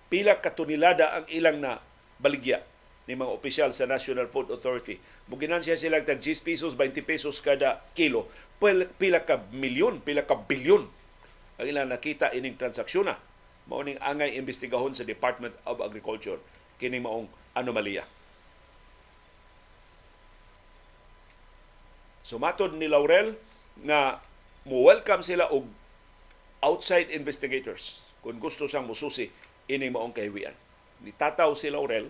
Pila 0.07 0.39
ka 0.39 0.55
tonelada 0.55 1.19
ang 1.19 1.27
ilang 1.27 1.59
na 1.59 1.83
baligya 2.23 2.63
ni 3.11 3.19
mga 3.19 3.35
opisyal 3.35 3.75
sa 3.75 3.91
National 3.91 4.31
Food 4.31 4.55
Authority. 4.55 5.03
Muginan 5.27 5.67
siya 5.67 5.75
sila 5.75 5.99
tag 6.07 6.23
10 6.23 6.47
pesos, 6.47 6.79
20 6.79 7.03
pesos 7.03 7.43
kada 7.43 7.83
kilo. 7.99 8.31
Pila 8.63 9.27
ka 9.27 9.43
milyon, 9.51 9.99
pila 9.99 10.23
ka 10.23 10.39
bilyon 10.39 10.87
ang 11.59 11.67
ilang 11.67 11.91
nakita 11.91 12.31
ining 12.31 12.55
transaksyon 12.55 13.11
na. 13.11 13.19
Mauning 13.67 13.99
angay 13.99 14.39
imbestigahon 14.39 14.95
sa 14.95 15.03
Department 15.03 15.59
of 15.67 15.83
Agriculture 15.83 16.39
kini 16.79 17.03
maong 17.03 17.27
anomalya. 17.59 18.07
Sumatod 22.23 22.79
ni 22.79 22.87
Laurel 22.87 23.35
nga 23.83 24.23
mo 24.63 24.87
welcome 24.87 25.27
sila 25.27 25.51
og 25.51 25.67
outside 26.63 27.11
investigators 27.11 28.07
kung 28.23 28.39
gusto 28.39 28.71
sang 28.71 28.87
mususi 28.87 29.35
ini 29.67 29.91
maong 29.91 30.15
kahiwian. 30.15 30.55
Nitataw 31.03 31.59
si 31.59 31.75
Laurel 31.75 32.07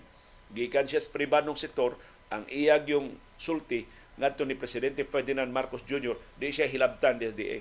gikan 0.55 0.87
siya 0.87 1.03
sa 1.03 1.11
pribadong 1.15 1.55
sektor 1.55 1.95
ang 2.31 2.47
iyag 2.47 2.91
yung 2.91 3.19
sulti 3.39 3.87
ngadto 4.21 4.45
ni 4.45 4.55
presidente 4.55 5.03
Ferdinand 5.09 5.49
Marcos 5.49 5.83
Jr. 5.89 6.15
di 6.37 6.53
siya 6.53 6.69
hilabtan 6.69 7.17
des 7.17 7.33
DA. 7.33 7.59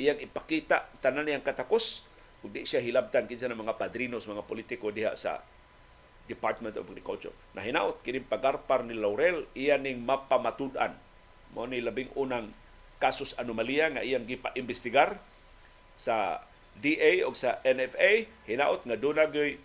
Iyang 0.00 0.18
ipakita 0.18 0.90
tanan 0.98 1.28
niyang 1.28 1.44
katakos 1.44 2.02
ug 2.42 2.50
di 2.50 2.66
siya 2.66 2.82
hilabtan 2.82 3.30
kinsa 3.30 3.46
ng 3.46 3.62
mga 3.62 3.78
padrinos, 3.78 4.26
mga 4.26 4.42
politiko 4.42 4.90
diha 4.90 5.14
sa 5.14 5.40
Department 6.26 6.74
of 6.78 6.86
Agriculture. 6.90 7.34
Nahinaot 7.54 8.02
kini 8.02 8.18
pagarpar 8.22 8.82
ni 8.82 8.98
Laurel 8.98 9.46
iya 9.54 9.78
ning 9.78 10.02
mapamatud-an 10.02 10.98
mo 11.52 11.68
ni 11.68 11.78
labing 11.78 12.10
unang 12.18 12.50
kasus 12.98 13.34
anomalya 13.38 13.92
nga 13.94 14.02
iyang 14.02 14.26
gipa-imbestigar 14.26 15.18
sa 15.98 16.42
DA 16.78 17.26
o 17.28 17.34
sa 17.36 17.60
NFA 17.66 18.26
hinaot 18.48 18.86
nga 18.86 18.96
nagyoy 18.96 19.60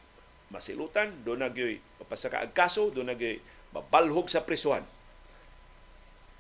masilutan, 0.54 1.12
doon 1.28 1.44
nagyoy 1.44 1.80
mapasaka 2.00 2.44
ang 2.44 2.54
kaso, 2.56 2.90
doon 2.92 3.12
nagyoy 3.12 3.40
mabalhog 3.76 4.32
sa 4.32 4.44
prisuhan. 4.48 4.84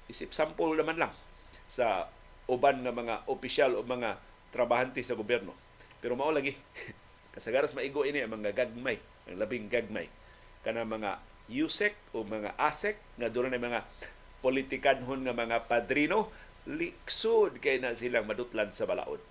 Isip 0.07 0.31
sample 0.31 0.79
naman 0.79 0.95
lang 0.95 1.13
sa 1.67 2.07
uban 2.47 2.79
nga 2.79 2.95
mga 2.95 3.15
opisyal 3.27 3.75
o 3.75 3.83
mga 3.83 4.15
trabahante 4.55 5.03
sa 5.03 5.19
gobyerno. 5.19 5.51
Pero 5.99 6.15
mao 6.15 6.31
lagi 6.31 6.55
kasagaras 7.35 7.75
maigo 7.75 8.07
ini 8.07 8.23
ang 8.23 8.39
mga 8.39 8.55
gagmay, 8.55 8.97
ang 9.27 9.37
labing 9.37 9.67
gagmay 9.67 10.07
kana 10.67 10.83
mga 10.83 11.23
USEC 11.47 11.95
o 12.11 12.27
mga 12.27 12.59
ASEC 12.59 12.99
nga 13.15 13.31
doon 13.31 13.55
na 13.55 13.61
mga 13.61 13.87
politikanhon 14.43 15.23
nga 15.23 15.31
mga 15.31 15.63
padrino 15.63 16.27
liksod 16.67 17.63
kay 17.63 17.79
na 17.79 17.95
silang 17.95 18.27
madutlan 18.27 18.67
sa 18.75 18.83
balaod. 18.83 19.23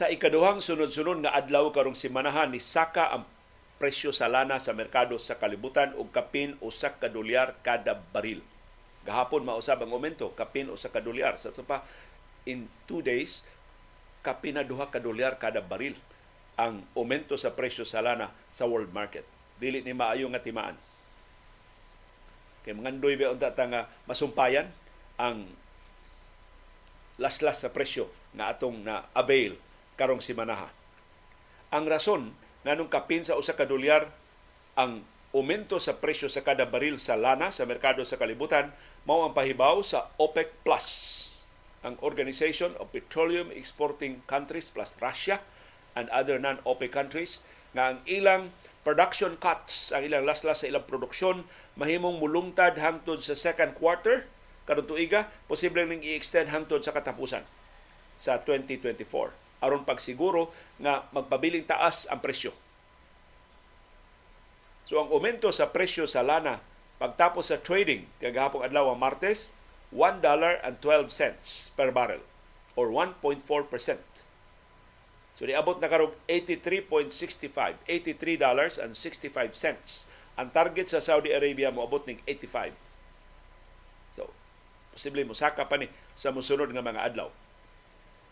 Sa 0.00 0.08
ikaduhang 0.08 0.64
sunod-sunod 0.64 1.20
nga 1.20 1.36
adlaw 1.36 1.68
karong 1.76 1.92
simanahan 1.92 2.48
ni 2.48 2.56
saka 2.56 3.12
ang 3.12 3.28
presyo 3.76 4.16
sa 4.16 4.32
lana 4.32 4.56
sa 4.56 4.72
merkado 4.72 5.20
sa 5.20 5.36
kalibutan 5.36 5.92
og 5.92 6.08
kapin 6.08 6.56
usa 6.64 6.96
ka 6.96 7.12
dolyar 7.12 7.60
kada 7.60 8.00
baril. 8.08 8.40
Gahapon 9.04 9.44
mausab 9.44 9.84
ang 9.84 9.92
aumento 9.92 10.32
kapin 10.32 10.72
usa 10.72 10.88
ka 10.88 11.04
dolyar 11.04 11.36
sa 11.36 11.52
pa 11.52 11.84
in 12.48 12.64
two 12.88 13.04
days 13.04 13.44
kapin 14.24 14.56
na 14.56 14.64
duha 14.64 14.88
ka 14.88 15.04
dolyar 15.04 15.36
kada 15.36 15.60
baril 15.60 15.92
ang 16.56 16.80
aumento 16.96 17.36
sa 17.36 17.52
presyo 17.52 17.84
sa 17.84 18.00
lana 18.00 18.32
sa 18.48 18.64
world 18.64 18.96
market. 18.96 19.28
Dili 19.60 19.84
ni 19.84 19.92
maayo 19.92 20.32
nga 20.32 20.40
timaan. 20.40 20.80
Kay 22.64 22.72
mga 22.72 22.96
ndoy 22.96 23.20
ba 23.20 23.36
unta 23.36 23.52
nga 23.52 23.84
masumpayan 24.08 24.72
ang 25.20 25.44
laslas 27.20 27.60
sa 27.60 27.68
presyo 27.68 28.08
nga 28.32 28.48
atong 28.48 28.80
na 28.80 29.04
avail 29.12 29.60
karong 30.00 30.24
simanaha. 30.24 30.72
Ang 31.68 31.84
rason 31.84 32.32
nganong 32.64 32.88
kapin 32.88 33.28
sa 33.28 33.36
usa 33.36 33.52
ka 33.52 33.68
dolyar 33.68 34.08
ang 34.80 35.04
aumento 35.36 35.76
sa 35.76 36.00
presyo 36.00 36.32
sa 36.32 36.40
kada 36.40 36.64
baril 36.64 36.96
sa 36.96 37.20
lana 37.20 37.52
sa 37.52 37.68
merkado 37.68 38.00
sa 38.08 38.16
kalibutan 38.16 38.72
mao 39.04 39.28
ang 39.28 39.36
pahibaw 39.36 39.84
sa 39.84 40.08
OPEC 40.16 40.64
Plus 40.64 40.88
ang 41.84 42.00
Organization 42.00 42.76
of 42.80 42.92
Petroleum 42.92 43.48
Exporting 43.52 44.24
Countries 44.28 44.68
plus 44.68 44.96
Russia 45.00 45.40
and 45.96 46.08
other 46.12 46.36
non-OPEC 46.36 46.92
countries 46.92 47.40
nga 47.72 47.94
ang 47.94 47.98
ilang 48.04 48.52
production 48.84 49.36
cuts, 49.40 49.92
ang 49.92 50.04
ilang 50.04 50.24
laslas 50.28 50.64
sa 50.64 50.68
ilang 50.68 50.84
produksyon, 50.84 51.48
mahimong 51.80 52.20
mulungtad 52.20 52.76
hangtod 52.76 53.20
sa 53.24 53.36
second 53.36 53.76
quarter, 53.76 54.28
karon 54.68 54.84
tuiga, 54.84 55.28
posible 55.48 55.84
ning 55.84 56.04
i-extend 56.04 56.52
hangtod 56.52 56.84
sa 56.84 56.92
katapusan 56.92 57.44
sa 58.20 58.40
2024 58.44 59.49
aron 59.60 59.84
pagsiguro 59.84 60.50
nga 60.80 61.06
magpabiling 61.12 61.68
taas 61.68 62.08
ang 62.08 62.20
presyo. 62.20 62.52
So 64.88 64.98
ang 64.98 65.12
aumento 65.12 65.52
sa 65.54 65.70
presyo 65.70 66.08
sa 66.08 66.24
lana 66.24 66.58
pagtapos 66.98 67.52
sa 67.52 67.62
trading 67.62 68.10
kagahapon 68.18 68.66
adlaw 68.66 68.92
Martes, 68.98 69.54
$1.12 69.94 70.82
per 71.78 71.88
barrel 71.94 72.24
or 72.74 72.90
1.4%. 72.90 73.40
So 75.36 75.48
niabot 75.48 75.80
na 75.80 75.88
karong 75.88 76.12
83.65, 76.28 77.80
$83 77.88 78.82
and 78.82 78.92
65 78.92 79.56
cents. 79.56 80.04
Ang 80.36 80.52
target 80.52 80.88
sa 80.88 81.00
Saudi 81.00 81.32
Arabia 81.32 81.72
moabot 81.72 82.04
ning 82.04 82.20
85. 82.28 82.72
So 84.12 84.28
posible 84.92 85.24
mo 85.24 85.32
saka 85.32 85.64
pa 85.64 85.80
ni 85.80 85.88
sa 86.12 86.34
musunod 86.34 86.68
nga 86.72 86.84
mga 86.84 87.04
adlaw. 87.12 87.30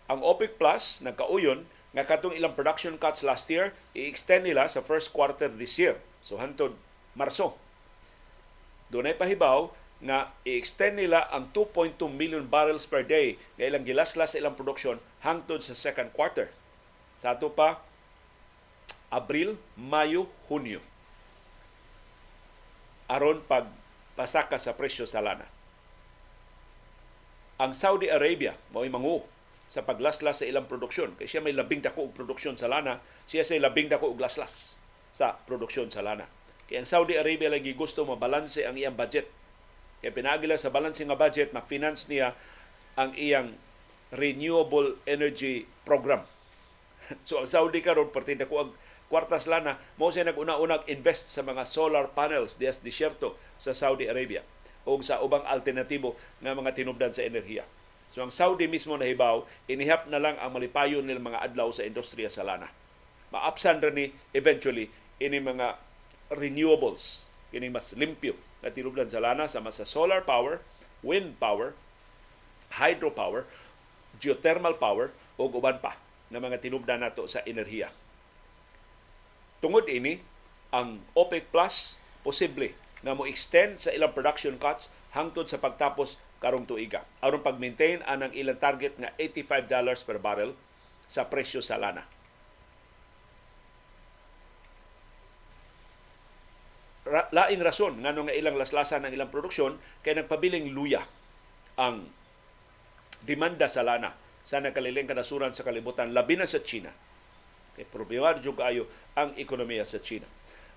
Ang 0.09 0.25
OPEC 0.25 0.57
Plus 0.57 1.05
nagkauyon 1.05 1.69
nga 1.93 2.05
katong 2.05 2.37
ilang 2.37 2.57
production 2.57 2.97
cuts 2.97 3.25
last 3.25 3.49
year 3.49 3.77
i-extend 3.97 4.45
nila 4.45 4.69
sa 4.69 4.85
first 4.85 5.13
quarter 5.13 5.49
this 5.49 5.77
year. 5.77 6.01
So 6.25 6.41
hantod 6.41 6.77
Marso. 7.13 7.57
Doon 8.89 9.13
ay 9.13 9.17
pahibaw 9.17 9.69
nga 10.01 10.33
i-extend 10.49 10.97
nila 10.97 11.27
ang 11.29 11.51
2.2 11.53 11.99
million 12.09 12.45
barrels 12.47 12.87
per 12.87 13.03
day 13.05 13.37
nga 13.59 13.69
ilang 13.69 13.85
gilaslas 13.85 14.33
sa 14.33 14.41
ilang 14.41 14.55
produksyon 14.55 14.97
hangtod 15.21 15.61
sa 15.61 15.75
second 15.75 16.09
quarter 16.15 16.49
sa 17.19 17.35
ato 17.35 17.51
pa 17.51 17.83
Abril, 19.09 19.57
Mayo, 19.75 20.29
Hunyo. 20.53 20.85
Aron 23.09 23.41
pag 23.49 23.65
pasaka 24.15 24.61
sa 24.61 24.77
presyo 24.77 25.09
sa 25.09 25.25
lana. 25.25 25.49
Ang 27.59 27.73
Saudi 27.73 28.07
Arabia 28.13 28.55
mao 28.71 28.85
mangu 28.87 29.25
sa 29.69 29.85
paglaslas 29.85 30.43
sa 30.43 30.47
ilang 30.49 30.65
produksyon. 30.65 31.15
Kaya 31.21 31.29
siya 31.29 31.45
may 31.45 31.53
labing 31.53 31.85
dako 31.85 32.09
og 32.11 32.17
produksyon 32.17 32.57
sa 32.57 32.67
lana, 32.73 33.05
siya 33.29 33.45
say 33.45 33.61
labing 33.61 33.93
dako 33.93 34.17
og 34.17 34.21
laslas 34.21 34.75
sa 35.13 35.37
produksyon 35.45 35.93
sa 35.93 36.01
lana. 36.01 36.25
Kaya 36.69 36.85
ang 36.85 36.89
Saudi 36.89 37.17
Arabia 37.17 37.53
lagi 37.53 37.77
gusto 37.77 38.05
mabalanse 38.09 38.65
ang 38.65 38.77
iyang 38.77 38.97
budget. 38.97 39.29
Kaya 40.01 40.13
pinagila 40.13 40.57
sa 40.57 40.73
balance 40.73 41.01
nga 41.05 41.19
budget, 41.19 41.53
ma-finance 41.53 42.09
niya 42.09 42.33
ang 42.97 43.13
iyang 43.15 43.55
renewable 44.09 44.97
energy 45.05 45.69
program 45.85 46.25
so 47.27 47.41
ang 47.41 47.49
Saudi 47.49 47.81
karon 47.81 48.13
perti 48.13 48.37
ko 48.45 48.69
ang 48.69 48.71
kwartas 49.09 49.49
lana 49.49 49.81
mo 49.97 50.13
siya 50.13 50.29
nag-una-unag 50.29 50.85
invest 50.93 51.33
sa 51.33 51.41
mga 51.41 51.65
solar 51.65 52.13
panels 52.13 52.61
dias 52.61 52.85
disyerto 52.85 53.37
sa 53.57 53.73
Saudi 53.73 54.05
Arabia 54.05 54.45
o 54.85 54.97
sa 55.05 55.21
ubang 55.21 55.45
alternatibo 55.45 56.17
nga 56.41 56.57
mga 56.57 56.73
tinubdan 56.73 57.13
sa 57.13 57.25
enerhiya. 57.25 57.65
So 58.19 58.27
ang 58.27 58.35
Saudi 58.35 58.67
mismo 58.67 58.99
nahibaw, 58.99 59.47
inihap 59.71 60.11
na 60.11 60.19
lang 60.19 60.35
ang 60.43 60.51
malipayon 60.51 61.07
nila 61.07 61.23
mga 61.23 61.39
adlaw 61.39 61.71
sa 61.71 61.87
industriya 61.87 62.27
sa 62.27 62.43
lana. 62.43 62.67
Maapsan 63.31 63.79
ra 63.79 63.95
ni 63.95 64.11
eventually 64.35 64.91
ini 65.23 65.39
mga 65.39 65.79
renewables, 66.35 67.31
ini 67.55 67.71
mas 67.71 67.95
limpyo 67.95 68.35
na 68.59 68.75
tinubdan 68.75 69.07
sa 69.07 69.23
lana 69.23 69.47
sama 69.47 69.71
sa 69.71 69.87
solar 69.87 70.27
power, 70.27 70.59
wind 71.07 71.39
power, 71.39 71.79
hydropower, 72.75 73.47
geothermal 74.19 74.75
power 74.75 75.15
o 75.39 75.47
uban 75.47 75.79
pa 75.79 75.95
na 76.35 76.43
mga 76.43 76.59
tinubdan 76.59 77.07
nato 77.07 77.23
sa 77.31 77.47
enerhiya. 77.47 77.95
Tungod 79.63 79.87
ini, 79.87 80.19
ang 80.75 81.07
OPEC 81.15 81.55
Plus 81.55 82.03
posible 82.27 82.75
na 82.99 83.15
mo 83.15 83.31
extend 83.31 83.79
sa 83.79 83.95
ilang 83.95 84.11
production 84.11 84.59
cuts 84.59 84.91
hangtod 85.15 85.47
sa 85.47 85.63
pagtapos 85.63 86.19
karong 86.39 86.71
tuiga 86.71 87.03
aron 87.19 87.43
pag-maintain 87.43 88.03
anang 88.07 88.31
ilang 88.35 88.59
target 88.59 88.95
nga 88.99 89.11
$85 89.19 90.07
per 90.07 90.19
barrel 90.23 90.53
sa 91.09 91.27
presyo 91.27 91.59
sa 91.65 91.81
lana. 91.81 92.05
Ra- 97.09 97.33
laing 97.33 97.65
rason 97.65 98.05
ngano 98.05 98.29
nga 98.29 98.37
ilang 98.37 98.61
laslasan 98.61 99.09
ang 99.09 99.13
ilang 99.17 99.33
produksyon 99.33 99.81
kay 100.05 100.13
nagpabiling 100.13 100.77
luya 100.77 101.03
ang 101.81 102.05
demanda 103.25 103.67
sa 103.67 103.81
lana 103.81 104.13
sa 104.49 104.65
nakaliling 104.65 105.05
kanasuran 105.05 105.53
sa 105.53 105.61
kalibutan, 105.61 106.17
labi 106.17 106.41
na 106.41 106.49
sa 106.49 106.65
China. 106.65 106.89
Kay 107.77 107.85
problema 107.85 108.33
jud 108.41 108.57
kayo 108.57 108.89
ang 109.13 109.37
ekonomiya 109.37 109.85
sa 109.85 110.01
China. 110.01 110.25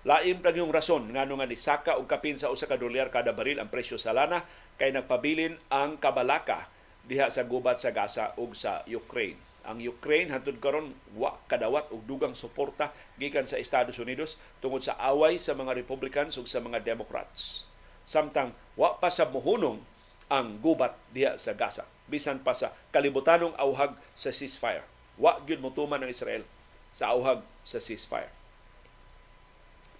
Laim 0.02 0.42
lang 0.42 0.58
yung 0.58 0.74
rason 0.74 1.06
nga 1.14 1.22
nga 1.22 1.46
ni 1.46 1.54
saka 1.54 1.94
og 1.94 2.10
kapin 2.10 2.34
sa 2.34 2.50
usa 2.50 2.66
dolyar 2.74 3.14
kada 3.14 3.30
baril 3.30 3.62
ang 3.62 3.70
presyo 3.70 3.94
sa 4.02 4.10
lana 4.10 4.42
kay 4.74 4.90
nagpabilin 4.90 5.54
ang 5.70 5.94
kabalaka 5.94 6.66
diha 7.06 7.30
sa 7.30 7.46
gubat 7.46 7.78
sa 7.78 7.94
Gaza 7.94 8.34
ug 8.34 8.50
sa 8.58 8.82
Ukraine. 8.90 9.38
Ang 9.62 9.78
Ukraine 9.78 10.34
hantud 10.34 10.58
karon 10.58 10.90
wa 11.14 11.38
kadawat 11.46 11.86
og 11.94 12.02
dugang 12.02 12.34
suporta 12.34 12.90
gikan 13.14 13.46
sa 13.46 13.62
Estados 13.62 13.94
Unidos 14.02 14.42
tungod 14.58 14.82
sa 14.82 14.98
away 14.98 15.38
sa 15.38 15.54
mga 15.54 15.70
Republicans 15.78 16.34
ug 16.34 16.50
sa 16.50 16.58
mga 16.58 16.82
Democrats. 16.82 17.62
Samtang 18.02 18.58
wa 18.74 18.98
pa 18.98 19.06
sa 19.06 19.30
mohunong 19.30 19.78
ang 20.26 20.58
gubat 20.58 20.98
diha 21.14 21.38
sa 21.38 21.54
Gaza 21.54 21.86
bisan 22.10 22.42
pa 22.42 22.58
sa 22.58 22.74
kalibutanong 22.90 23.54
auhag 23.54 23.94
sa 24.18 24.34
ceasefire. 24.34 24.82
Wa 25.14 25.38
gyud 25.46 25.62
motuman 25.62 26.02
ang 26.02 26.10
Israel 26.10 26.42
sa 26.90 27.14
auhag 27.14 27.46
sa 27.62 27.78
ceasefire. 27.78 28.41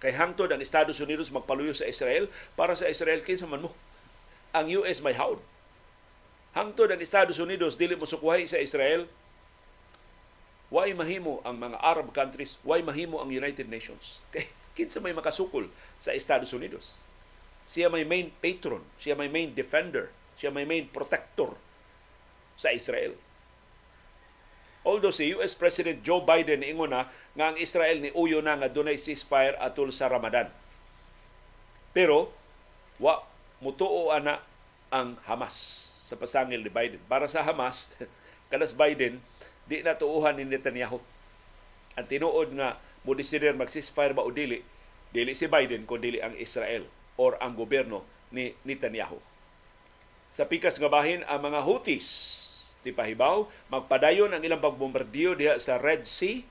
Kay 0.03 0.11
hangtod 0.11 0.51
ang 0.51 0.59
Estados 0.59 0.99
Unidos 0.99 1.31
magpaluyo 1.31 1.71
sa 1.71 1.87
Israel 1.87 2.27
para 2.59 2.75
sa 2.75 2.91
Israel 2.91 3.23
kinsa 3.23 3.47
man 3.47 3.63
mo. 3.63 3.71
Ang 4.51 4.83
US 4.83 4.99
may 4.99 5.15
haud. 5.15 5.39
Hangtod 6.51 6.91
ang 6.91 6.99
Estados 6.99 7.39
Unidos 7.39 7.79
dili 7.79 7.95
mo 7.95 8.03
sukuhay 8.03 8.43
sa 8.45 8.59
Israel 8.59 9.07
Why 10.73 10.89
mahimo 10.97 11.37
ang 11.45 11.61
mga 11.61 11.77
Arab 11.85 12.09
countries, 12.17 12.57
why 12.65 12.81
mahimo 12.81 13.21
ang 13.21 13.29
United 13.29 13.69
Nations? 13.69 14.19
Kay 14.33 14.49
kinsa 14.73 14.97
may 14.97 15.13
makasukol 15.13 15.69
sa 16.01 16.17
Estados 16.17 16.49
Unidos. 16.49 16.97
Siya 17.69 17.93
may 17.93 18.01
main 18.01 18.33
patron, 18.41 18.81
siya 18.97 19.13
may 19.13 19.29
main 19.29 19.53
defender, 19.53 20.09
siya 20.33 20.49
may 20.49 20.65
main 20.65 20.89
protector 20.89 21.53
sa 22.57 22.73
Israel. 22.73 23.13
Although 24.83 25.15
si 25.15 25.31
US 25.39 25.55
President 25.55 26.03
Joe 26.03 26.19
Biden 26.19 26.59
ingon 26.59 26.91
na 26.91 27.07
nga 27.39 27.51
ang 27.51 27.57
Israel 27.59 28.03
ni 28.03 28.11
uyo 28.11 28.43
na 28.43 28.59
nga 28.59 28.67
dunay 28.67 28.99
ceasefire 28.99 29.55
atul 29.63 29.95
sa 29.95 30.11
Ramadan. 30.11 30.51
Pero 31.95 32.35
wa 32.99 33.23
mutuo 33.63 34.11
ana 34.11 34.43
ang 34.91 35.15
Hamas 35.23 35.55
sa 36.03 36.19
pasangil 36.19 36.59
ni 36.59 36.69
Biden. 36.69 36.99
Para 37.07 37.31
sa 37.31 37.41
Hamas, 37.41 37.95
kanas 38.51 38.75
Biden, 38.75 39.23
di 39.63 39.79
na 39.79 39.95
tuuhan 39.95 40.35
ni 40.35 40.43
Netanyahu. 40.43 40.99
Ang 41.95 42.05
tinuod 42.11 42.51
nga 42.59 42.75
mo 43.07 43.15
decider 43.15 43.55
mag-ceasefire 43.55 44.11
ba 44.11 44.27
o 44.27 44.29
dili, 44.29 44.59
dili 45.15 45.31
si 45.31 45.47
Biden 45.47 45.87
kung 45.87 46.03
dili 46.03 46.19
ang 46.19 46.35
Israel 46.35 46.83
or 47.15 47.39
ang 47.39 47.55
gobyerno 47.55 48.03
ni 48.35 48.51
Netanyahu. 48.67 49.17
Sa 50.33 50.43
pikas 50.49 50.75
nga 50.81 50.91
bahin 50.91 51.23
ang 51.29 51.39
mga 51.39 51.63
Houthis 51.63 52.07
di 52.83 52.91
pahibaw 52.91 53.47
magpadayon 53.71 54.35
ang 54.35 54.43
ilang 54.43 54.59
pagbombardiyo 54.59 55.33
diha 55.39 55.57
sa 55.57 55.79
Red 55.79 56.03
Sea 56.03 56.43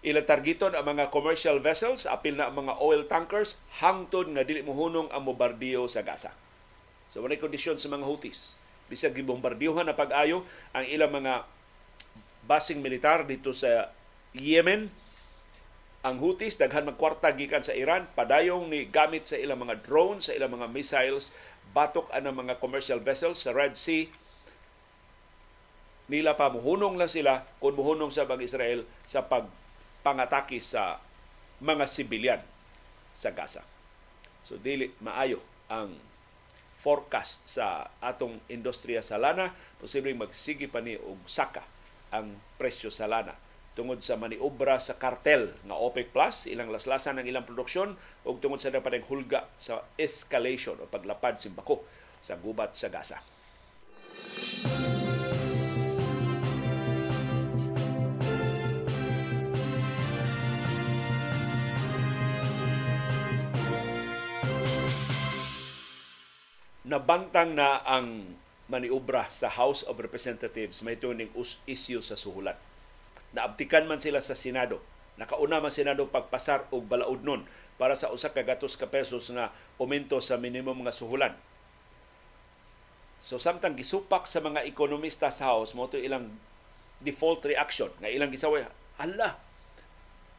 ilang 0.00 0.24
targeton 0.24 0.72
ang 0.72 0.86
mga 0.96 1.12
commercial 1.12 1.60
vessels 1.60 2.08
apil 2.08 2.36
na 2.36 2.48
ang 2.48 2.56
mga 2.56 2.80
oil 2.80 3.04
tankers 3.04 3.60
hangtod 3.84 4.32
nga 4.32 4.44
dili 4.44 4.64
mohunong 4.64 5.12
ang 5.12 5.28
bombardiyo 5.28 5.84
sa 5.92 6.00
Gaza. 6.00 6.32
So 7.12 7.20
wala 7.20 7.36
kondisyon 7.36 7.76
sa 7.76 7.92
mga 7.92 8.08
Houthis 8.08 8.56
bisag 8.90 9.14
gibombardiyohan 9.14 9.86
na 9.86 9.94
pag-ayo 9.94 10.42
ang 10.74 10.82
ilang 10.90 11.14
mga 11.14 11.46
basing 12.50 12.82
militar 12.82 13.22
dito 13.22 13.54
sa 13.54 13.94
Yemen. 14.34 14.90
Ang 16.02 16.16
Houthis 16.18 16.58
daghan 16.58 16.90
magkwarta 16.90 17.30
gikan 17.38 17.62
sa 17.62 17.70
Iran 17.70 18.10
padayong 18.18 18.66
ni 18.66 18.90
gamit 18.90 19.30
sa 19.30 19.38
ilang 19.38 19.62
mga 19.62 19.86
drones, 19.86 20.26
sa 20.26 20.34
ilang 20.34 20.58
mga 20.58 20.66
missiles, 20.74 21.30
batok 21.70 22.10
ang 22.10 22.34
mga 22.34 22.58
commercial 22.58 22.98
vessels 22.98 23.46
sa 23.46 23.54
Red 23.54 23.78
Sea. 23.78 24.10
Nila 26.10 26.34
pa 26.34 26.50
muhunong 26.50 26.98
lang 26.98 27.06
sila 27.06 27.46
kung 27.62 27.78
muhunong 27.78 28.10
sa 28.10 28.26
bang 28.26 28.42
Israel 28.42 28.82
sa 29.06 29.22
pagpangatake 29.22 30.58
sa 30.58 30.98
mga 31.62 31.86
sibilyan 31.86 32.42
sa 33.14 33.30
Gaza. 33.30 33.62
So 34.42 34.58
dili 34.58 34.90
maayo 34.98 35.38
ang 35.70 35.94
forecast 36.82 37.46
sa 37.46 37.94
atong 38.02 38.42
industriya 38.50 39.06
sa 39.06 39.22
lana, 39.22 39.54
posibleng 39.78 40.18
magsigi 40.18 40.66
pa 40.66 40.82
ni 40.82 40.98
og 40.98 41.22
saka 41.30 41.62
ang 42.10 42.34
presyo 42.58 42.90
sa 42.90 43.06
lana 43.06 43.38
tungod 43.78 44.02
sa 44.02 44.18
maniobra 44.18 44.82
sa 44.82 44.98
kartel 44.98 45.54
nga 45.62 45.78
OPEC 45.78 46.10
Plus, 46.10 46.50
ilang 46.50 46.74
laslasan 46.74 47.22
ng 47.22 47.26
ilang 47.30 47.46
produksyon 47.46 47.94
ug 48.26 48.42
tungod 48.42 48.58
sa 48.58 48.74
napadang 48.74 49.06
hulga 49.06 49.46
sa 49.62 49.86
escalation 49.94 50.74
o 50.82 50.90
paglapad 50.90 51.38
simbako 51.38 51.86
sa 52.18 52.34
gubat 52.34 52.74
sa 52.74 52.90
Gaza. 52.90 53.22
Nabantang 66.90 67.54
na 67.54 67.86
ang 67.86 68.34
maniobra 68.66 69.30
sa 69.30 69.46
House 69.46 69.86
of 69.86 70.02
Representatives 70.02 70.82
may 70.82 70.98
tuning 70.98 71.30
issue 71.62 72.02
sa 72.02 72.18
suhulat. 72.18 72.58
Naabtikan 73.30 73.86
man 73.86 74.02
sila 74.02 74.18
sa 74.18 74.34
Senado. 74.34 74.82
Nakauna 75.14 75.62
man 75.62 75.70
Senado 75.70 76.10
pagpasar 76.10 76.66
og 76.74 76.90
balaod 76.90 77.22
nun 77.22 77.46
para 77.78 77.94
sa 77.94 78.10
usa 78.10 78.34
ka 78.34 78.42
gatos 78.42 78.74
ka 78.74 78.90
pesos 78.90 79.30
nga 79.30 79.54
aumento 79.78 80.18
sa 80.18 80.34
minimum 80.34 80.82
nga 80.82 80.90
suhulan. 80.90 81.38
So 83.22 83.38
samtang 83.38 83.78
gisupak 83.78 84.26
sa 84.26 84.42
mga 84.42 84.66
ekonomista 84.66 85.30
sa 85.30 85.54
House 85.54 85.78
mo 85.78 85.86
ilang 85.94 86.26
default 86.98 87.46
reaction 87.46 87.94
nga 88.02 88.10
ilang 88.10 88.34
gisaway, 88.34 88.66
ala, 88.98 89.38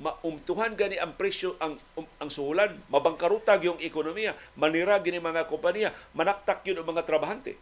maumtuhan 0.02 0.74
gani 0.74 0.98
ang 0.98 1.14
presyo 1.14 1.56
ang 1.62 1.78
um, 1.96 2.06
ang 2.18 2.30
suhulan, 2.34 2.74
mabangkarutag 2.90 3.62
yung 3.70 3.78
ekonomiya, 3.78 4.34
manira 4.58 4.98
gini 5.00 5.22
mga 5.22 5.46
kompanya, 5.46 5.94
manaktak 6.18 6.66
yun 6.66 6.82
ang 6.82 6.90
mga 6.90 7.06
trabahante 7.06 7.56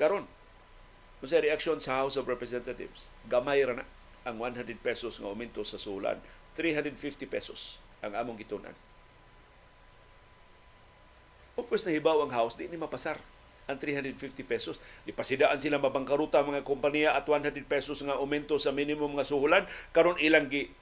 Karon, 0.00 0.24
kung 1.20 1.28
sa 1.28 1.44
reaksyon 1.44 1.76
sa 1.76 2.00
House 2.00 2.16
of 2.16 2.24
Representatives, 2.24 3.12
gamay 3.28 3.60
ra 3.60 3.76
na 3.76 3.84
ang 4.24 4.40
100 4.40 4.64
pesos 4.80 5.20
nga 5.20 5.28
aumento 5.28 5.60
sa 5.60 5.76
sulan. 5.76 6.16
350 6.56 7.28
pesos 7.28 7.76
ang 8.00 8.16
among 8.16 8.40
gitunan. 8.40 8.72
Of 11.60 11.68
course, 11.68 11.84
nahibaw 11.84 12.24
ang 12.24 12.32
House, 12.32 12.56
di 12.56 12.64
ni 12.64 12.80
mapasar 12.80 13.20
ang 13.68 13.76
350 13.76 14.40
pesos. 14.48 14.80
Ipasidaan 15.04 15.60
sila 15.60 15.76
mabangkaruta 15.76 16.40
mga 16.40 16.64
kompanya 16.64 17.12
at 17.12 17.28
100 17.28 17.52
pesos 17.68 18.00
nga 18.00 18.16
aumento 18.16 18.56
sa 18.56 18.72
minimum 18.72 19.20
nga 19.20 19.28
suhulan. 19.28 19.68
Karon 19.92 20.16
ilang 20.16 20.48
gi 20.48 20.72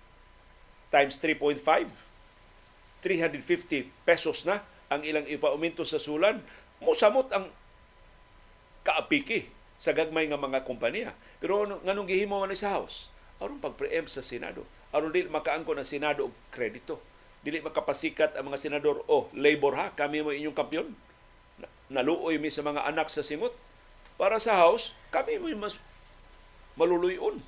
times 0.88 1.20
3.5 1.20 1.61
350 3.03 3.88
pesos 4.03 4.42
na 4.42 4.64
ang 4.90 5.05
ilang 5.07 5.27
ipa-aumento 5.29 5.87
sa 5.87 6.03
sulan. 6.03 6.42
Musamot 6.83 7.31
ang 7.31 7.46
kaapiki 8.83 9.46
sa 9.79 9.94
gagmay 9.94 10.27
nga 10.27 10.40
mga 10.40 10.66
kompanya. 10.66 11.14
Pero 11.38 11.62
ano, 11.62 11.79
nganong 11.87 12.09
gihimo 12.11 12.42
man 12.42 12.55
sa 12.59 12.74
House? 12.74 13.11
aron 13.38 13.62
pag-preempt 13.62 14.11
sa 14.11 14.18
Senado. 14.18 14.66
aron 14.90 15.14
dili 15.14 15.31
makaangko 15.31 15.79
ng 15.79 15.87
Senado 15.87 16.27
og 16.27 16.35
kredito. 16.51 16.98
Dili 17.38 17.62
makapasikat 17.62 18.35
ang 18.35 18.51
mga 18.51 18.59
senador, 18.59 19.07
oh, 19.07 19.31
labor 19.31 19.79
ha, 19.79 19.94
kami 19.94 20.27
mo 20.27 20.35
inyong 20.35 20.59
kampiyon. 20.59 20.90
Naluoy 21.87 22.42
mi 22.42 22.51
sa 22.51 22.66
mga 22.66 22.83
anak 22.83 23.07
sa 23.14 23.22
singot. 23.22 23.55
Para 24.18 24.42
sa 24.42 24.59
House, 24.59 24.98
kami 25.14 25.38
mo 25.38 25.46
mas 25.55 25.79
maluluyon. 26.74 27.38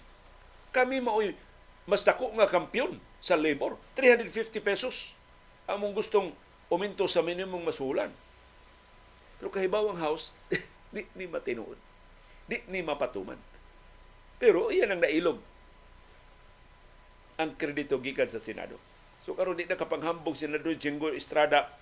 Kami 0.71 1.03
mo 1.03 1.19
mas 1.91 2.07
dako 2.07 2.31
nga 2.39 2.47
kampiyon 2.47 3.03
sa 3.21 3.37
labor. 3.37 3.77
350 3.97 4.61
pesos 4.65 5.13
among 5.69 5.95
gustong 5.95 6.33
uminto 6.73 7.05
sa 7.07 7.21
minimum 7.21 7.61
masulan. 7.63 8.11
Pero 9.41 9.49
kahibaw 9.49 9.93
ang 9.93 10.01
House, 10.01 10.33
Di 10.91 11.07
ni 11.15 11.31
matinuod. 11.31 11.79
Di 12.51 12.67
ni 12.67 12.83
mapatuman. 12.83 13.39
Pero 14.43 14.75
iyan 14.75 14.99
ang 14.99 15.03
nailog 15.03 15.39
ang 17.41 17.57
kredito 17.57 17.97
gikan 18.03 18.29
sa 18.29 18.43
Senado. 18.43 18.77
So 19.23 19.33
karon 19.39 19.57
di 19.57 19.65
na 19.65 19.79
kapanghambog 19.79 20.35
Senador 20.35 20.75
Jinggo 20.77 21.15
Estrada 21.15 21.73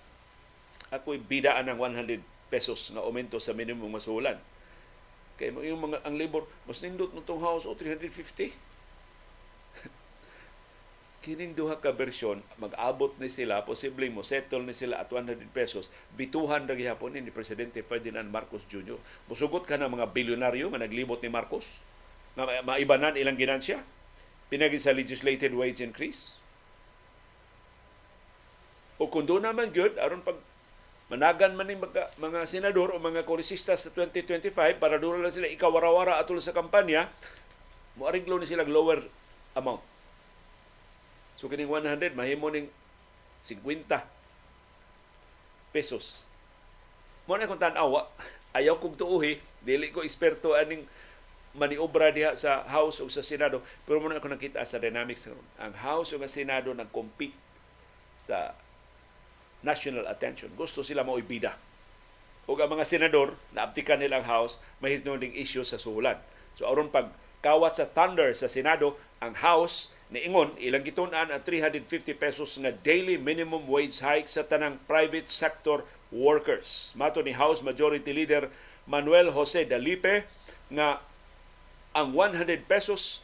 ako'y 0.93 1.19
bidaan 1.19 1.67
ng 1.67 1.77
100 1.81 2.21
pesos 2.53 2.93
nga 2.93 3.01
aumento 3.03 3.41
sa 3.41 3.51
minimum 3.57 3.89
masulan. 3.89 4.37
Kay 5.41 5.51
yung 5.51 5.89
mga 5.89 6.05
ang 6.05 6.15
labor 6.15 6.45
mas 6.69 6.79
nindot 6.85 7.11
nitong 7.11 7.41
house 7.41 7.65
o 7.65 7.73
350 7.73 8.53
kining 11.19 11.51
duha 11.51 11.75
ka 11.83 11.91
bersyon 11.91 12.39
mag-abot 12.55 13.11
ni 13.19 13.27
sila 13.27 13.67
posibleng 13.67 14.15
mo 14.15 14.23
settle 14.23 14.63
ni 14.63 14.71
sila 14.71 15.03
at 15.03 15.11
100 15.11 15.35
pesos 15.51 15.91
bituhan 16.15 16.63
ra 16.63 16.79
gihapon 16.79 17.11
ni 17.11 17.27
presidente 17.27 17.83
Ferdinand 17.83 18.31
Marcos 18.31 18.63
Jr. 18.71 18.95
Musugot 19.27 19.67
ka 19.67 19.75
na 19.75 19.91
mga 19.91 20.15
bilyonaryo 20.15 20.71
nga 20.71 20.79
naglibot 20.79 21.19
ni 21.19 21.27
Marcos 21.27 21.67
nga 22.39 22.47
maibanan 22.63 23.19
ilang 23.19 23.35
ginansya 23.35 23.83
pinagi 24.47 24.79
sa 24.79 24.95
legislated 24.95 25.51
wage 25.51 25.83
increase. 25.83 26.39
O 28.99 29.07
kung 29.07 29.27
doon 29.27 29.45
naman 29.47 29.71
good, 29.71 29.95
aron 30.01 30.25
pag 30.25 30.35
managan 31.07 31.55
man 31.55 31.69
ng 31.69 31.79
mga, 31.83 32.15
mga 32.19 32.39
senador 32.47 32.91
o 32.91 32.97
mga 32.99 33.23
kongresista 33.23 33.77
sa 33.77 33.91
2025 33.91 34.51
para 34.81 34.97
doon 34.97 35.23
lang 35.23 35.33
sila 35.33 35.47
ikawarawara 35.51 36.17
atol 36.19 36.41
sa 36.41 36.51
kampanya, 36.51 37.07
mo 37.95 38.07
ni 38.09 38.47
sila 38.47 38.63
lower 38.63 39.03
amount 39.55 39.88
So 41.39 41.47
kining 41.47 41.71
100 41.71 42.19
mahimo 42.19 42.51
ning 42.51 42.67
50 43.47 43.87
pesos. 45.71 46.19
Mo 47.23 47.39
na 47.39 47.47
kung 47.47 47.61
tan-awa, 47.61 48.11
ayaw 48.51 48.75
kong 48.83 48.99
tuuhi, 48.99 49.39
dili 49.63 49.95
ko 49.95 50.03
eksperto 50.03 50.59
aning 50.59 50.83
maniobra 51.55 52.11
diha 52.11 52.35
sa 52.35 52.67
House 52.67 52.99
o 52.99 53.07
sa 53.07 53.23
Senado, 53.23 53.63
pero 53.87 54.03
mo 54.03 54.11
na 54.11 54.19
ako 54.19 54.35
nakita 54.35 54.59
sa 54.67 54.83
dynamics 54.83 55.31
ang 55.55 55.73
House 55.79 56.11
o 56.11 56.19
nga 56.19 56.27
Senado 56.27 56.75
nag-compete 56.75 57.37
sa 58.19 58.51
national 59.63 60.11
attention. 60.11 60.51
Gusto 60.59 60.83
sila 60.83 61.07
mo 61.07 61.15
ibida 61.15 61.55
o 62.49 62.57
ang 62.57 62.73
mga 62.73 62.89
senador 62.89 63.37
na 63.53 63.69
abtikan 63.69 64.01
nilang 64.01 64.25
House 64.25 64.57
mahitno 64.81 65.13
ding 65.21 65.37
issue 65.37 65.61
sa 65.61 65.77
suhulan. 65.77 66.17
So 66.57 66.65
aron 66.65 66.89
pag 66.89 67.13
kawat 67.45 67.77
sa 67.77 67.85
thunder 67.85 68.33
sa 68.33 68.49
Senado, 68.49 68.97
ang 69.21 69.37
House 69.37 69.93
niingon 70.09 70.57
ilang 70.57 70.81
gitun-an 70.81 71.29
ang 71.29 71.41
350 71.45 72.17
pesos 72.17 72.57
nga 72.57 72.73
daily 72.73 73.21
minimum 73.21 73.69
wage 73.69 74.01
hike 74.01 74.25
sa 74.25 74.41
tanang 74.41 74.81
private 74.89 75.29
sector 75.29 75.85
workers. 76.09 76.93
Mato 76.97 77.21
ni 77.21 77.37
House 77.37 77.61
Majority 77.61 78.09
Leader 78.09 78.49
Manuel 78.89 79.29
Jose 79.37 79.69
Dalipe 79.69 80.25
nga 80.73 81.05
ang 81.93 82.17
100 82.17 82.65
pesos 82.65 83.21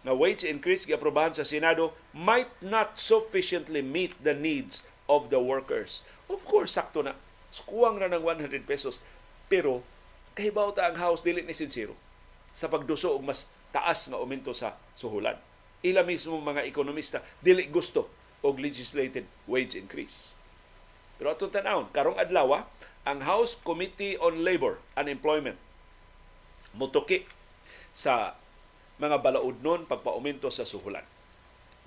na 0.00 0.16
wage 0.16 0.48
increase 0.48 0.88
giaprobahan 0.88 1.36
sa 1.36 1.44
Senado 1.44 1.92
might 2.16 2.52
not 2.64 2.96
sufficiently 2.96 3.84
meet 3.84 4.16
the 4.24 4.32
needs 4.32 4.80
of 5.10 5.28
the 5.28 5.40
workers. 5.40 6.06
Of 6.30 6.46
course, 6.48 6.78
sakto 6.78 7.02
na. 7.04 7.18
Kuwang 7.66 8.00
na 8.00 8.12
ng 8.12 8.20
100 8.20 8.68
pesos. 8.68 9.00
Pero, 9.48 9.80
kahibaw 10.36 10.76
ta 10.76 10.92
ang 10.92 11.00
house, 11.00 11.24
dili 11.24 11.40
ni 11.40 11.56
sincero 11.56 11.96
sa 12.52 12.68
pagduso 12.68 13.16
og 13.16 13.24
mas 13.24 13.48
taas 13.72 14.08
nga 14.08 14.20
aumento 14.20 14.52
sa 14.52 14.76
suhulan. 14.92 15.36
Ila 15.84 16.06
mismo 16.06 16.38
mga 16.40 16.64
ekonomista, 16.64 17.20
dili 17.42 17.68
gusto 17.68 18.08
og 18.40 18.60
legislated 18.62 19.26
wage 19.48 19.76
increase. 19.76 20.36
Pero 21.16 21.32
atong 21.32 21.52
tanawon, 21.52 21.88
karong 21.92 22.20
adlaw 22.20 22.64
ang 23.06 23.20
House 23.24 23.56
Committee 23.60 24.20
on 24.20 24.44
Labor 24.44 24.78
and 24.98 25.08
Employment 25.08 25.56
mutuki 26.76 27.24
sa 27.96 28.36
mga 29.00 29.24
balaod 29.24 29.64
nun 29.64 29.88
pagpaumento 29.88 30.52
sa 30.52 30.68
suhulan. 30.68 31.04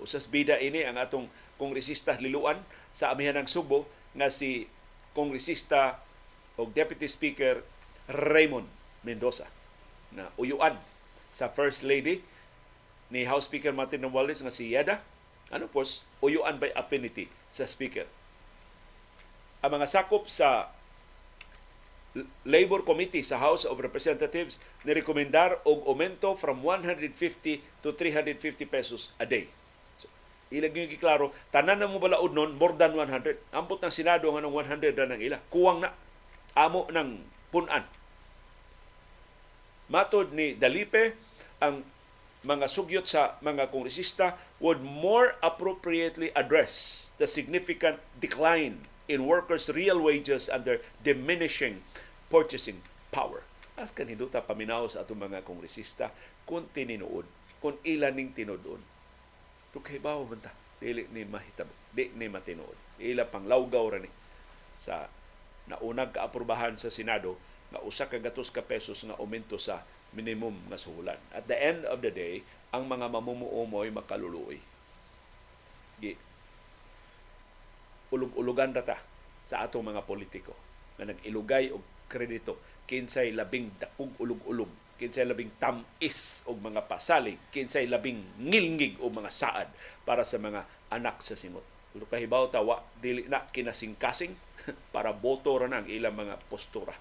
Usas 0.02 0.26
bida 0.26 0.58
ini 0.58 0.82
ang 0.82 0.98
atong 0.98 1.30
kongresista 1.60 2.18
liluan 2.18 2.58
sa 2.90 3.14
amihan 3.14 3.38
ng 3.38 3.46
Subo 3.46 3.86
nga 4.16 4.26
si 4.32 4.66
kongresista 5.14 6.02
o 6.58 6.66
Deputy 6.66 7.06
Speaker 7.06 7.62
Raymond 8.10 8.66
Mendoza 9.06 9.46
na 10.10 10.32
uyuan 10.34 10.74
sa 11.30 11.46
First 11.52 11.86
Lady 11.86 12.24
ni 13.10 13.26
House 13.26 13.50
Speaker 13.50 13.74
Martin 13.74 14.06
Romualdez 14.06 14.40
nga 14.40 14.54
si 14.54 14.72
Yeda. 14.72 15.02
Ano 15.50 15.66
po, 15.66 15.82
uyuan 16.22 16.62
by 16.62 16.70
affinity 16.78 17.26
sa 17.50 17.66
Speaker. 17.66 18.06
Ang 19.60 19.76
mga 19.76 19.90
sakop 19.90 20.30
sa 20.30 20.70
Labor 22.42 22.82
Committee 22.82 23.22
sa 23.22 23.38
House 23.38 23.62
of 23.62 23.78
Representatives 23.78 24.58
nirekomendar 24.82 25.62
og 25.62 25.86
aumento 25.86 26.34
from 26.34 26.62
150 26.66 27.14
to 27.86 27.94
350 27.94 28.66
pesos 28.66 29.14
a 29.22 29.26
day. 29.26 29.46
So, 29.94 30.10
ilag 30.50 30.74
yung 30.74 30.90
giklaro, 30.90 31.30
tanan 31.54 31.78
na 31.78 31.86
mo 31.86 32.02
balaod 32.02 32.34
nun, 32.34 32.58
more 32.58 32.74
than 32.74 32.98
100. 32.98 33.54
Ampot 33.54 33.78
ng 33.78 33.94
Senado 33.94 34.26
nga 34.26 34.42
ng 34.42 34.54
100 34.54 34.98
na 34.98 35.14
ng 35.14 35.20
ila. 35.22 35.38
Kuwang 35.54 35.86
na. 35.86 35.94
Amo 36.58 36.90
ng 36.90 37.22
punan. 37.54 37.86
Matod 39.86 40.34
ni 40.34 40.58
Dalipe, 40.58 41.14
ang 41.62 41.86
mga 42.40 42.72
sugyot 42.72 43.04
sa 43.04 43.36
mga 43.44 43.68
kongresista 43.68 44.40
would 44.56 44.80
more 44.80 45.36
appropriately 45.44 46.32
address 46.32 47.08
the 47.20 47.28
significant 47.28 48.00
decline 48.16 48.88
in 49.04 49.28
workers' 49.28 49.68
real 49.68 50.00
wages 50.00 50.48
and 50.48 50.64
their 50.64 50.80
diminishing 51.04 51.84
purchasing 52.32 52.80
power. 53.12 53.44
As 53.76 53.92
kaniduta 53.92 54.40
paminaw 54.40 54.88
sa 54.88 55.04
atong 55.04 55.28
mga 55.28 55.44
kongresista 55.44 56.12
kung 56.48 56.68
tininuod, 56.72 57.28
kung 57.60 57.76
ilan 57.84 58.16
ning 58.16 58.32
tinudon. 58.32 58.80
Tukaybaw 59.76 60.24
man 60.24 60.40
ta, 60.40 60.52
dili 60.80 61.04
ni 61.12 61.28
mahitabo, 61.28 61.70
di 61.92 62.08
ni 62.16 62.26
matinuod. 62.26 62.76
Ila 63.00 63.28
pang 63.28 63.44
lawgaw 63.44 63.96
ra 63.96 63.98
ni 64.00 64.08
sa 64.80 65.12
naunag 65.68 66.16
kaaprubahan 66.16 66.80
sa 66.80 66.88
Senado 66.88 67.36
nga 67.70 67.84
usa 67.84 68.08
ka 68.08 68.16
gatos 68.16 68.48
ka 68.48 68.64
pesos 68.64 69.04
nga 69.04 69.14
aumento 69.20 69.60
sa 69.60 69.84
minimum 70.16 70.56
nga 70.70 70.78
suhulan. 70.78 71.18
At 71.30 71.46
the 71.46 71.56
end 71.58 71.86
of 71.86 72.02
the 72.02 72.10
day, 72.10 72.42
ang 72.70 72.86
mga 72.86 73.10
mamumuo 73.10 73.66
mo'y 73.66 73.90
makaluluoy. 73.90 74.58
Gi 76.00 76.12
ulug-ulugan 78.10 78.74
ta 78.74 78.98
sa 79.46 79.62
atong 79.62 79.86
mga 79.86 80.02
politiko 80.02 80.50
na 80.98 81.14
nag-ilugay 81.14 81.70
og 81.70 82.10
kredito 82.10 82.58
kinsay 82.90 83.30
labing 83.30 83.70
dakog 83.78 84.10
ulog-ulog 84.18 84.98
kinsay 84.98 85.22
labing 85.22 85.54
tamis 85.62 86.42
og 86.50 86.58
mga 86.58 86.90
pasalig 86.90 87.38
kinsay 87.54 87.86
labing 87.86 88.18
ngilngig 88.42 88.98
og 88.98 89.14
mga 89.14 89.30
saad 89.30 89.70
para 90.02 90.26
sa 90.26 90.42
mga 90.42 90.66
anak 90.90 91.22
sa 91.22 91.38
simot 91.38 91.62
Pero 91.90 92.06
kahibaw 92.06 92.50
tawa 92.50 92.86
dili 93.02 93.26
na 93.26 93.50
kinasingkasing 93.50 94.34
para 94.94 95.10
boto 95.10 95.58
ra 95.58 95.66
ang 95.66 95.90
ilang 95.90 96.14
mga 96.14 96.38
postura. 96.46 96.94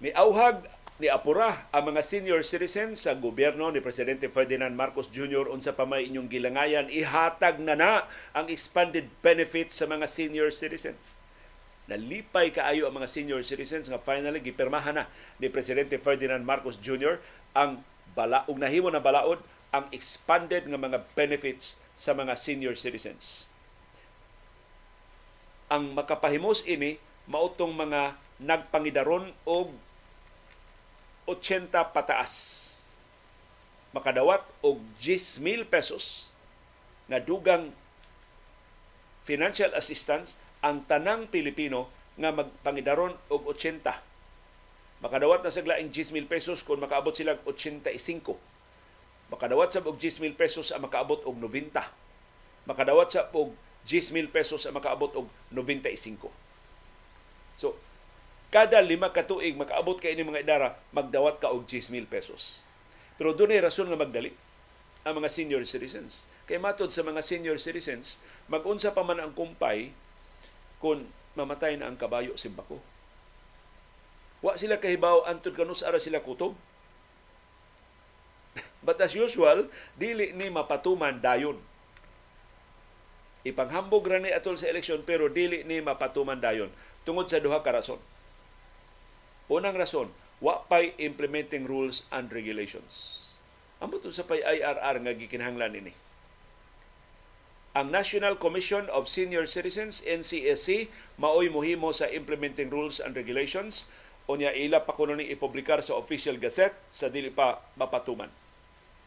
Ni 0.00 0.08
auhag 0.16 0.64
ni 0.96 1.12
apura 1.12 1.68
ang 1.68 1.92
mga 1.92 2.00
senior 2.00 2.40
citizens 2.40 3.04
sa 3.04 3.12
gobyerno 3.12 3.68
ni 3.68 3.84
Presidente 3.84 4.32
Ferdinand 4.32 4.72
Marcos 4.72 5.12
Jr. 5.12 5.52
unsa 5.52 5.76
pa 5.76 5.84
may 5.84 6.08
inyong 6.08 6.24
gilangayan 6.24 6.88
ihatag 6.88 7.60
na 7.60 7.76
na 7.76 8.08
ang 8.32 8.48
expanded 8.48 9.12
benefits 9.20 9.76
sa 9.76 9.84
mga 9.84 10.08
senior 10.08 10.48
citizens. 10.56 11.20
Nalipay 11.84 12.48
kaayo 12.48 12.88
ang 12.88 12.96
mga 12.96 13.12
senior 13.12 13.44
citizens 13.44 13.92
nga 13.92 14.00
finally 14.00 14.40
gipirmahan 14.40 15.04
na 15.04 15.04
ni 15.36 15.52
Presidente 15.52 16.00
Ferdinand 16.00 16.48
Marcos 16.48 16.80
Jr. 16.80 17.20
ang 17.52 17.84
bala 18.16 18.48
ug 18.48 18.56
nahimo 18.56 18.88
na 18.88 19.04
balaod 19.04 19.44
ang 19.68 19.84
expanded 19.92 20.64
nga 20.64 20.80
mga 20.80 21.04
benefits 21.12 21.76
sa 21.92 22.16
mga 22.16 22.40
senior 22.40 22.72
citizens. 22.72 23.52
Ang 25.68 25.92
makapahimos 25.92 26.64
ini 26.64 26.96
mautong 27.28 27.76
mga 27.76 28.16
nagpangidaron 28.40 29.36
og 29.44 29.89
80 31.30 31.70
pataas. 31.94 32.32
Makadawat 33.94 34.42
og 34.62 34.82
10,000 34.98 35.66
pesos 35.66 36.30
nga 37.10 37.18
dugang 37.18 37.74
financial 39.26 39.74
assistance 39.78 40.38
ang 40.62 40.86
tanang 40.86 41.26
Pilipino 41.30 41.90
nga 42.18 42.30
magpangidaron 42.34 43.14
og 43.30 43.40
80. 43.54 43.82
Makadawat 45.00 45.40
na 45.40 45.54
sagla 45.54 45.80
ang 45.80 45.88
10,000 45.88 46.28
pesos 46.28 46.60
kung 46.60 46.82
makaabot 46.82 47.14
sila 47.16 47.38
85. 47.46 48.36
Makadawat 49.30 49.72
sa 49.72 49.80
og 49.86 49.96
10,000 49.96 50.36
pesos 50.36 50.74
ang 50.74 50.84
makaabot 50.84 51.24
og 51.24 51.34
90. 51.38 51.72
Makadawat 52.68 53.08
sa 53.08 53.30
og 53.32 53.56
10,000 53.88 54.28
pesos 54.28 54.68
ang 54.68 54.76
makaabot 54.76 55.10
og 55.16 55.26
95. 55.54 56.28
So, 57.56 57.74
kada 58.50 58.82
lima 58.82 59.14
ka 59.14 59.22
tuig 59.22 59.54
makaabot 59.54 60.02
kay 60.02 60.18
ini 60.18 60.26
mga 60.26 60.42
idara 60.42 60.68
magdawat 60.90 61.38
ka 61.38 61.54
og 61.54 61.70
10,000 61.70 62.10
pesos. 62.10 62.66
Pero 63.14 63.30
doon 63.32 63.54
ay 63.54 63.62
rason 63.62 63.86
nga 63.86 63.98
magdali 63.98 64.34
ang 65.06 65.16
mga 65.16 65.30
senior 65.32 65.62
citizens. 65.64 66.26
Kay 66.44 66.58
matod 66.58 66.90
sa 66.90 67.06
mga 67.06 67.22
senior 67.22 67.56
citizens, 67.62 68.18
magunsa 68.50 68.90
pa 68.90 69.06
man 69.06 69.22
ang 69.22 69.32
kumpay 69.32 69.94
kung 70.82 71.06
mamatay 71.38 71.78
na 71.78 71.86
ang 71.86 71.96
kabayo 71.96 72.34
simbako. 72.34 72.82
Wa 74.42 74.56
sila 74.58 74.80
kahibaw 74.80 75.28
antud 75.30 75.54
kanus 75.54 75.86
ara 75.86 76.02
sila 76.02 76.18
kutob. 76.24 76.58
But 78.86 78.98
as 78.98 79.14
usual, 79.14 79.70
dili 79.94 80.34
ni 80.34 80.50
mapatuman 80.50 81.22
dayon. 81.22 81.60
Ipanghambog 83.46 84.04
ra 84.04 84.20
ni 84.20 84.34
atol 84.34 84.60
sa 84.60 84.68
eleksyon 84.68 85.06
pero 85.06 85.32
dili 85.32 85.64
ni 85.64 85.80
mapatuman 85.80 86.36
dayon 86.36 86.68
tungod 87.08 87.30
sa 87.30 87.40
duha 87.40 87.62
ka 87.64 87.72
rason. 87.72 88.00
Unang 89.50 89.74
rason, 89.74 90.14
wa 90.38 90.62
pay 90.70 90.94
implementing 91.02 91.66
rules 91.66 92.06
and 92.14 92.30
regulations. 92.30 93.26
Amo 93.82 93.98
sa 93.98 94.22
pay 94.22 94.38
IRR 94.46 95.02
nga 95.02 95.12
gikinahanglan 95.18 95.74
ini. 95.74 95.92
Ang 97.74 97.90
National 97.90 98.38
Commission 98.38 98.86
of 98.94 99.10
Senior 99.10 99.50
Citizens 99.50 100.06
NCSC 100.06 100.90
maoy 101.18 101.50
mohimo 101.50 101.90
sa 101.90 102.06
implementing 102.10 102.70
rules 102.70 102.98
and 102.98 103.14
regulations 103.14 103.86
unya 104.30 104.54
ila 104.54 104.86
pa 104.86 104.94
kuno 104.94 105.18
ni 105.18 105.26
ipublikar 105.30 105.82
sa 105.82 105.98
official 105.98 106.38
gazette 106.38 106.78
sa 106.94 107.10
dili 107.10 107.34
pa 107.34 107.58
mapatuman. 107.74 108.30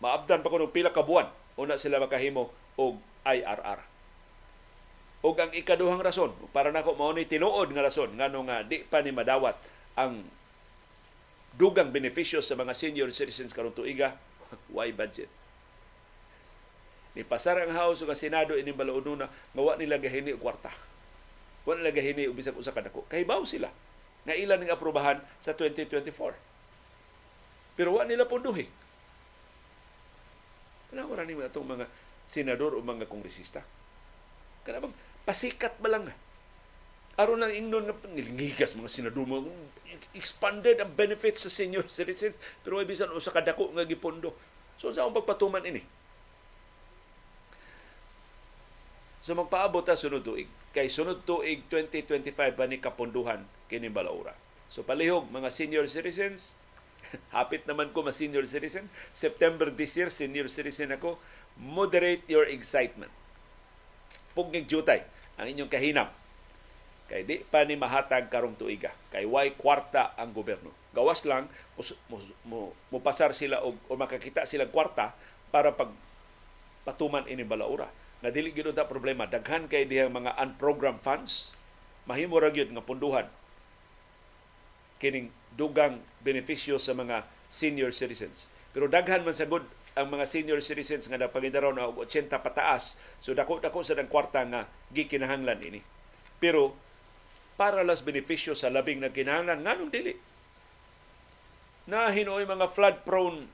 Maabdan 0.04 0.44
pa 0.44 0.52
kuno 0.52 0.68
pila 0.72 0.92
ka 0.92 1.04
buwan 1.04 1.28
una 1.56 1.80
sila 1.80 2.04
makahimo 2.04 2.52
og 2.76 3.00
IRR. 3.24 3.80
Og 5.24 5.36
ang 5.40 5.52
ikaduhang 5.56 6.04
rason 6.04 6.36
para 6.52 6.68
nako 6.76 7.00
mao 7.00 7.16
ni 7.16 7.24
tinuod 7.24 7.72
nga 7.72 7.88
rason 7.88 8.12
ngano 8.12 8.44
nga 8.44 8.68
di 8.68 8.84
pa 8.84 9.00
ni 9.00 9.16
madawat 9.16 9.56
ang 9.94 10.26
dugang 11.54 11.94
benepisyo 11.94 12.42
sa 12.42 12.58
mga 12.58 12.74
senior 12.74 13.10
citizens 13.14 13.54
karon 13.54 13.76
tuiga 13.76 14.18
why 14.74 14.90
budget? 14.94 15.30
Ni 17.14 17.22
pasar 17.22 17.62
ang 17.62 17.74
house 17.78 18.02
ug 18.02 18.10
senado 18.18 18.58
ini 18.58 18.74
balauduna 18.74 19.30
nga 19.30 19.62
wa 19.62 19.78
nila 19.78 20.02
gahini 20.02 20.34
og 20.34 20.42
kwarta. 20.42 20.74
Wa 21.62 21.78
nila 21.78 21.94
gahini 21.94 22.26
og 22.26 22.34
bisag 22.34 22.58
usa 22.58 22.74
ka 22.74 22.82
kahibaw 22.90 23.46
sila. 23.46 23.70
Nga 24.26 24.34
ilan 24.34 24.58
ning 24.66 24.74
aprobahan 24.74 25.22
sa 25.38 25.54
2024 25.54 26.54
Pero 27.74 27.98
wa 27.98 28.06
nila 28.06 28.26
punduhi. 28.30 28.66
Kailangan 30.94 31.18
ra 31.18 31.26
nimo 31.26 31.42
atong 31.42 31.66
mga 31.66 31.86
senador 32.30 32.78
o 32.78 32.80
mga 32.86 33.10
kongresista. 33.10 33.66
Kana 34.62 34.78
bang 34.78 34.94
pasikat 35.26 35.82
ba 35.82 35.90
lang 35.90 36.06
aron 37.14 37.42
lang 37.42 37.54
ingnon 37.54 37.86
nga 37.86 37.96
nilingigas 38.10 38.74
mga 38.74 38.90
senador 38.90 39.30
mo 39.30 39.46
expanded 40.18 40.82
ang 40.82 40.90
benefits 40.94 41.46
sa 41.46 41.52
senior 41.54 41.86
citizens 41.86 42.38
pero 42.66 42.82
ay 42.82 42.90
bisan 42.90 43.14
usa 43.14 43.30
ka 43.30 43.42
dako 43.46 43.70
nga 43.74 43.86
gipondo. 43.86 44.34
So 44.82 44.90
sa 44.90 45.06
akong 45.06 45.22
pagpatuman 45.22 45.62
ini. 45.70 45.82
So 49.24 49.38
magpaabot 49.38 49.86
ta 49.86 49.96
sunod 49.96 50.26
tuig. 50.26 50.50
Kay 50.74 50.90
sunod 50.90 51.24
tuig 51.24 51.64
2025 51.70 52.34
pa 52.58 52.66
ni 52.66 52.82
kaponduhan 52.82 53.46
kini 53.70 53.88
balaura. 53.88 54.34
So 54.68 54.82
palihog 54.82 55.30
mga 55.30 55.54
senior 55.54 55.86
citizens, 55.86 56.58
hapit 57.36 57.70
naman 57.70 57.94
ko 57.94 58.02
ma 58.02 58.12
senior 58.12 58.44
citizen. 58.50 58.90
September 59.14 59.70
this 59.70 59.94
year, 59.94 60.10
senior 60.10 60.50
citizen 60.50 60.92
ako. 60.92 61.22
Moderate 61.62 62.26
your 62.26 62.50
excitement. 62.50 63.14
Pugnig 64.34 64.66
jutay 64.66 65.06
ang 65.38 65.46
inyong 65.46 65.70
kahinam. 65.70 66.10
Kay 67.14 67.30
di 67.30 67.46
pa 67.46 67.62
ni 67.62 67.78
mahatag 67.78 68.34
karong 68.34 68.58
tuiga. 68.58 68.90
Kay 69.14 69.30
way 69.30 69.54
kwarta 69.54 70.18
ang 70.18 70.34
gobyerno. 70.34 70.74
Gawas 70.98 71.30
lang, 71.30 71.46
mo, 71.78 72.18
mo, 72.42 72.60
mo 72.90 72.98
pasar 73.06 73.38
sila 73.38 73.62
o, 73.62 73.78
o 73.86 73.94
makakita 73.94 74.50
sila 74.50 74.66
kwarta 74.66 75.14
para 75.54 75.70
pag 75.78 75.94
patuman 76.82 77.30
ini 77.30 77.46
balaura. 77.46 77.86
Na 78.26 78.34
dili 78.34 78.50
gyud 78.50 78.74
ta 78.74 78.90
problema 78.90 79.30
daghan 79.30 79.70
kay 79.70 79.86
dihang 79.86 80.10
mga 80.10 80.34
unprogrammed 80.42 81.06
funds 81.06 81.54
mahimo 82.10 82.42
ra 82.42 82.50
gyud 82.50 82.74
nga 82.74 82.82
punduhan 82.82 83.30
kining 84.98 85.30
dugang 85.54 86.02
benepisyo 86.26 86.82
sa 86.82 86.98
mga 86.98 87.30
senior 87.46 87.94
citizens. 87.94 88.50
Pero 88.74 88.90
daghan 88.90 89.22
man 89.22 89.38
sa 89.38 89.46
good 89.46 89.70
ang 89.94 90.10
mga 90.10 90.26
senior 90.26 90.58
citizens 90.66 91.06
nga 91.06 91.22
napangidaraw 91.22 91.70
na 91.78 91.86
80 91.86 92.34
pataas. 92.42 92.98
So 93.22 93.38
dako-dako 93.38 93.86
sa 93.86 93.94
dang 93.94 94.10
kwarta 94.10 94.42
nga 94.50 94.66
gikinahanglan 94.90 95.62
ini. 95.62 95.86
Pero 96.42 96.74
para 97.54 97.86
las 97.86 98.02
benepisyo 98.02 98.58
sa 98.58 98.74
labing 98.74 99.02
na 99.02 99.14
kinahanglan 99.14 99.62
nganong 99.62 99.92
dili. 99.94 100.14
Na 101.86 102.10
hinoy 102.10 102.48
mga 102.48 102.72
flood 102.72 103.04
prone 103.06 103.46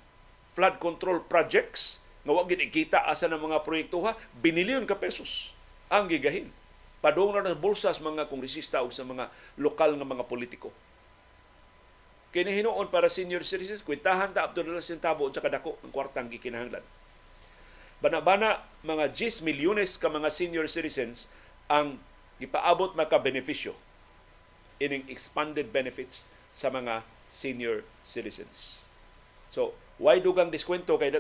flood 0.53 0.77
control 0.77 1.23
projects 1.23 2.03
nga 2.23 2.35
wa 2.35 2.43
gid 2.45 2.59
ikita 2.59 3.07
asa 3.07 3.31
ng 3.31 3.39
mga 3.39 3.63
proyekto 3.63 4.03
ha? 4.03 4.15
Binilyon 4.39 4.85
ka 4.85 4.99
pesos 4.99 5.55
ang 5.89 6.07
gigahin. 6.11 6.51
Padung 6.99 7.31
na 7.31 7.47
sa 7.47 7.55
bulsas 7.55 8.03
mga 8.03 8.27
kongresista 8.27 8.83
o 8.83 8.91
sa 8.91 9.07
mga 9.07 9.31
lokal 9.55 9.95
nga 9.95 10.03
mga 10.03 10.27
politiko. 10.27 10.69
Kini 12.29 12.53
hinuon 12.61 12.93
para 12.93 13.09
senior 13.09 13.41
citizens 13.41 13.81
kwentahan 13.81 14.35
ta 14.35 14.45
abto 14.45 14.61
na 14.61 14.83
sentavo 14.83 15.25
sa 15.33 15.41
kadako 15.41 15.81
ang 15.81 15.89
kwartang 15.89 16.29
gikinahanglan. 16.29 16.85
Bana-bana 18.03 18.63
mga 18.85 19.11
10 19.11 19.41
milyones 19.47 19.97
ka 19.97 20.11
mga 20.11 20.29
senior 20.29 20.67
citizens 20.69 21.31
ang 21.71 21.97
gipaabot 22.37 22.93
maka 22.93 23.17
benepisyo 23.17 23.73
ining 24.79 25.05
expanded 25.11 25.71
benefits 25.71 26.31
sa 26.55 26.71
mga 26.71 27.05
senior 27.29 27.85
citizens. 28.01 28.89
So, 29.51 29.77
why 30.01 30.23
dugang 30.23 30.49
diskwento 30.49 30.97
kay 30.97 31.13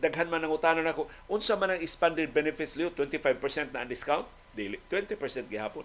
daghan 0.00 0.30
man 0.30 0.42
ang 0.46 0.54
utanan 0.54 0.86
nako 0.86 1.10
unsa 1.28 1.58
man 1.58 1.76
ang 1.76 1.82
expanded 1.82 2.30
benefits 2.30 2.78
liyo 2.78 2.94
25% 2.94 3.74
na 3.74 3.82
ang 3.82 3.90
discount 3.90 4.24
dili 4.54 4.78
20% 4.86 5.18
gihapon 5.50 5.82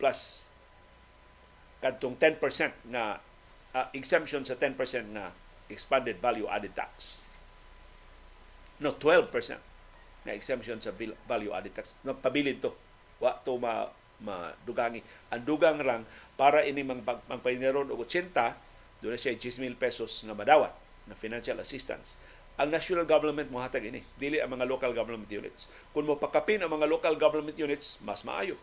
plus 0.00 0.48
kadtong 1.84 2.16
10% 2.16 2.40
na 2.88 3.20
uh, 3.76 3.86
exemption 3.92 4.44
sa 4.44 4.56
10% 4.56 4.76
na 5.12 5.32
expanded 5.68 6.20
value 6.20 6.48
added 6.48 6.72
tax. 6.72 7.24
No, 8.80 8.96
12% 8.96 9.28
na 10.24 10.32
exemption 10.32 10.80
sa 10.80 10.92
value 11.28 11.52
added 11.52 11.76
tax. 11.76 11.96
No, 12.04 12.16
pabilid 12.16 12.64
to. 12.64 12.72
Wa 13.20 13.36
to 13.44 13.60
ma 13.60 13.88
madugangi. 14.20 15.00
Ang 15.32 15.42
dugang 15.44 15.80
rang 15.80 16.04
para 16.36 16.64
ini 16.64 16.84
mang 16.84 17.04
magpaineron 17.04 17.92
og 17.92 18.04
80 18.04 18.32
doon 19.00 19.16
siya 19.16 19.32
10,000 19.32 19.80
pesos 19.80 20.24
na 20.28 20.36
madawat 20.36 20.72
na 21.08 21.16
financial 21.16 21.56
assistance. 21.60 22.20
Ang 22.60 22.68
national 22.68 23.08
government 23.08 23.48
mo 23.48 23.64
hatag 23.64 23.88
ini, 23.88 24.04
dili 24.20 24.36
ang 24.36 24.52
mga 24.52 24.68
local 24.68 24.92
government 24.92 25.32
units. 25.32 25.64
Kung 25.96 26.04
mo 26.04 26.20
pakapin 26.20 26.60
ang 26.60 26.68
mga 26.68 26.84
local 26.84 27.16
government 27.16 27.56
units, 27.56 27.96
mas 28.04 28.20
maayo 28.20 28.60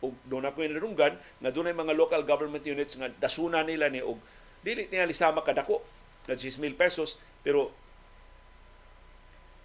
ug 0.00 0.16
doon 0.24 0.48
ako 0.48 0.64
inarunggan 0.64 1.14
nga 1.16 1.50
doon 1.52 1.76
mga 1.76 1.92
local 1.92 2.24
government 2.24 2.64
units 2.64 2.96
nga 2.96 3.12
dasuna 3.20 3.60
nila 3.60 3.92
ni 3.92 4.00
og 4.00 4.16
dili 4.64 4.88
niya 4.88 5.04
lisama 5.04 5.44
kadako 5.44 5.84
na 6.24 6.36
10,000 6.36 6.72
pesos 6.76 7.20
pero 7.44 7.72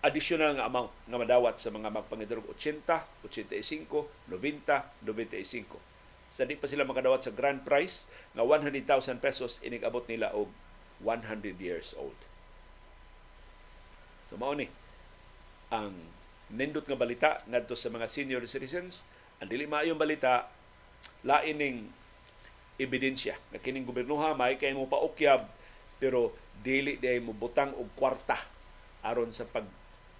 additional 0.06 0.54
nga 0.54 0.70
amount 0.70 0.94
nga 1.10 1.18
madawat 1.18 1.58
sa 1.58 1.74
mga 1.74 1.90
magpangidrog 1.90 2.46
80, 2.54 2.86
85, 3.26 4.06
90, 4.30 5.02
95. 5.02 5.82
Sa 6.30 6.46
di 6.46 6.54
pa 6.54 6.70
sila 6.70 6.86
makadawat 6.86 7.26
sa 7.26 7.34
grand 7.34 7.66
prize 7.66 8.06
nga 8.38 8.46
100,000 8.46 8.86
pesos 9.18 9.58
inigabot 9.66 10.06
nila 10.06 10.30
og 10.38 10.54
100 11.02 11.58
years 11.58 11.98
old. 11.98 12.18
So 14.30 14.38
mao 14.38 14.54
ni 14.54 14.70
ang 15.74 15.98
nindot 16.54 16.86
nga 16.86 16.98
balita 16.98 17.30
ngadto 17.50 17.74
sa 17.74 17.90
mga 17.90 18.06
senior 18.06 18.46
citizens 18.46 19.10
ang 19.42 19.50
dili 19.52 19.68
maayong 19.68 20.00
balita, 20.00 20.48
lain 21.26 21.56
ning 21.58 21.78
ebidensya 22.80 23.36
na 23.52 23.60
kining 23.60 23.88
gobernoha 23.88 24.36
may 24.36 24.60
kay 24.60 24.72
mo 24.76 24.88
paukyab 24.88 25.48
pero 26.00 26.36
dili 26.60 27.00
day 27.00 27.20
mo 27.24 27.32
butang 27.32 27.72
og 27.76 27.88
kwarta 27.96 28.36
aron 29.04 29.32
sa 29.32 29.48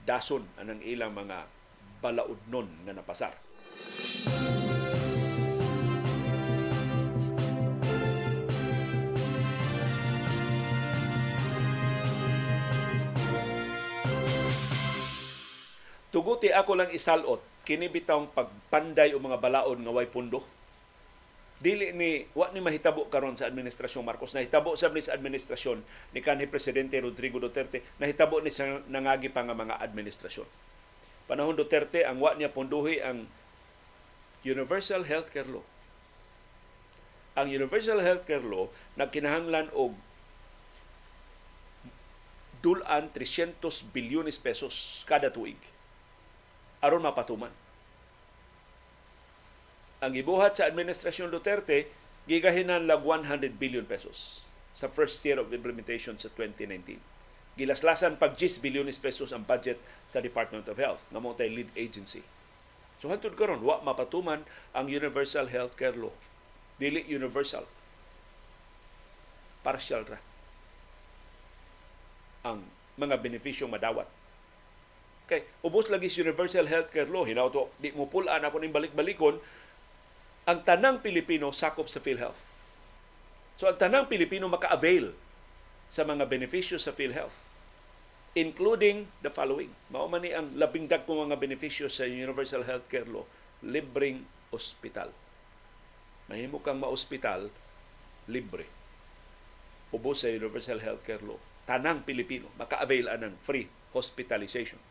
pagdason 0.06 0.46
anang 0.62 0.86
ilang 0.86 1.18
mga 1.18 1.50
balaudnon 1.98 2.70
nga 2.86 2.94
napasar. 2.94 3.34
Tuguti 16.14 16.54
ako 16.54 16.78
lang 16.78 16.94
isalot 16.94 17.42
kini 17.66 17.90
bitawng 17.90 18.30
pagpanday 18.30 19.18
o 19.18 19.18
mga 19.18 19.42
balaod 19.42 19.82
nga 19.82 19.90
way 19.90 20.06
pundo 20.06 20.46
dili 21.66 21.90
ni 21.98 22.30
wa 22.38 22.54
ni 22.54 22.62
mahitabo 22.62 23.10
karon 23.10 23.34
sa 23.34 23.50
administrasyon 23.50 24.06
Marcos. 24.06 24.38
Nahitabo 24.38 24.78
sa 24.78 24.94
ni 24.94 25.02
sa 25.02 25.18
administrasyon 25.18 25.82
ni 26.14 26.22
kanhi 26.22 26.46
presidente 26.46 26.94
Rodrigo 27.02 27.42
Duterte. 27.42 27.82
Nahitabo 27.98 28.38
ni 28.46 28.54
sa 28.54 28.86
nangagi 28.86 29.34
pa 29.34 29.42
nga 29.42 29.58
mga 29.58 29.82
administrasyon. 29.82 30.46
Panahon 31.26 31.58
Duterte 31.58 32.06
ang 32.06 32.22
wa 32.22 32.38
niya 32.38 32.54
punduhi 32.54 33.02
ang 33.02 33.26
Universal 34.46 35.10
Healthcare 35.10 35.50
Law. 35.50 35.66
Ang 37.34 37.50
Universal 37.50 38.06
Healthcare 38.06 38.46
Law 38.46 38.70
nagkinahanglan 38.94 39.74
og 39.74 39.98
dulan 42.62 43.10
300 43.10 43.58
bilyones 43.90 44.38
pesos 44.38 45.02
kada 45.10 45.34
tuig. 45.34 45.58
Aron 46.86 47.02
mapatuman. 47.02 47.65
Ang 50.04 50.12
gibuhat 50.16 50.60
sa 50.60 50.68
administrasyon 50.68 51.32
Duterte 51.32 51.88
gigahinan 52.28 52.84
lag 52.90 53.00
100 53.04 53.56
billion 53.56 53.88
pesos 53.88 54.44
sa 54.76 54.92
first 54.92 55.24
year 55.24 55.40
of 55.40 55.54
implementation 55.56 56.20
sa 56.20 56.28
2019. 56.34 57.00
Gilaslasan 57.56 58.20
pag 58.20 58.36
10 58.36 58.60
bilyones 58.60 59.00
pesos 59.00 59.32
ang 59.32 59.48
budget 59.48 59.80
sa 60.04 60.20
Department 60.20 60.68
of 60.68 60.76
Health 60.76 61.08
nga 61.08 61.24
mo 61.24 61.32
lead 61.40 61.72
agency. 61.80 62.28
So 63.00 63.08
hantod 63.08 63.40
karon 63.40 63.64
wa 63.64 63.80
mapatuman 63.80 64.44
ang 64.76 64.92
Universal 64.92 65.48
Healthcare 65.48 65.96
Law. 65.96 66.12
Dili 66.76 67.08
universal. 67.08 67.64
Partial 69.64 70.04
ra 70.04 70.20
ang 72.46 72.62
mga 73.02 73.18
benefisyong 73.26 73.74
madawat 73.74 74.06
Kay 75.26 75.42
ubos 75.66 75.90
lagi 75.90 76.06
sa 76.06 76.22
Universal 76.22 76.70
Healthcare 76.70 77.10
Law, 77.10 77.26
hinauto 77.26 77.74
di 77.82 77.90
mo 77.98 78.06
pulaan 78.06 78.46
ako 78.46 78.62
ning 78.62 78.70
balik-balikon 78.70 79.42
ang 80.46 80.62
tanang 80.62 81.02
Pilipino 81.02 81.50
sakop 81.50 81.90
sa 81.90 82.02
PhilHealth. 82.02 82.38
So 83.58 83.66
ang 83.66 83.78
tanang 83.82 84.06
Pilipino 84.06 84.46
maka-avail 84.46 85.14
sa 85.90 86.06
mga 86.06 86.26
benepisyo 86.30 86.78
sa 86.78 86.94
PhilHealth 86.94 87.58
including 88.36 89.08
the 89.24 89.32
following. 89.32 89.72
Mao 89.88 90.12
man 90.12 90.20
ni 90.20 90.36
ang 90.36 90.52
labing 90.60 90.92
dagkong 90.92 91.32
mga 91.32 91.40
benepisyo 91.40 91.88
sa 91.88 92.04
Universal 92.04 92.68
Healthcare 92.68 93.08
Law, 93.08 93.24
libreng 93.64 94.28
ospital. 94.52 95.16
Mahimo 96.28 96.60
kang 96.60 96.84
ma-ospital 96.84 97.48
libre. 98.28 98.68
Ubos 99.96 100.28
sa 100.28 100.28
Universal 100.28 100.84
Healthcare 100.84 101.24
Law. 101.24 101.40
Tanang 101.64 102.04
Pilipino 102.04 102.52
maka-avail 102.60 103.08
anang 103.08 103.40
free 103.40 103.72
hospitalization 103.96 104.84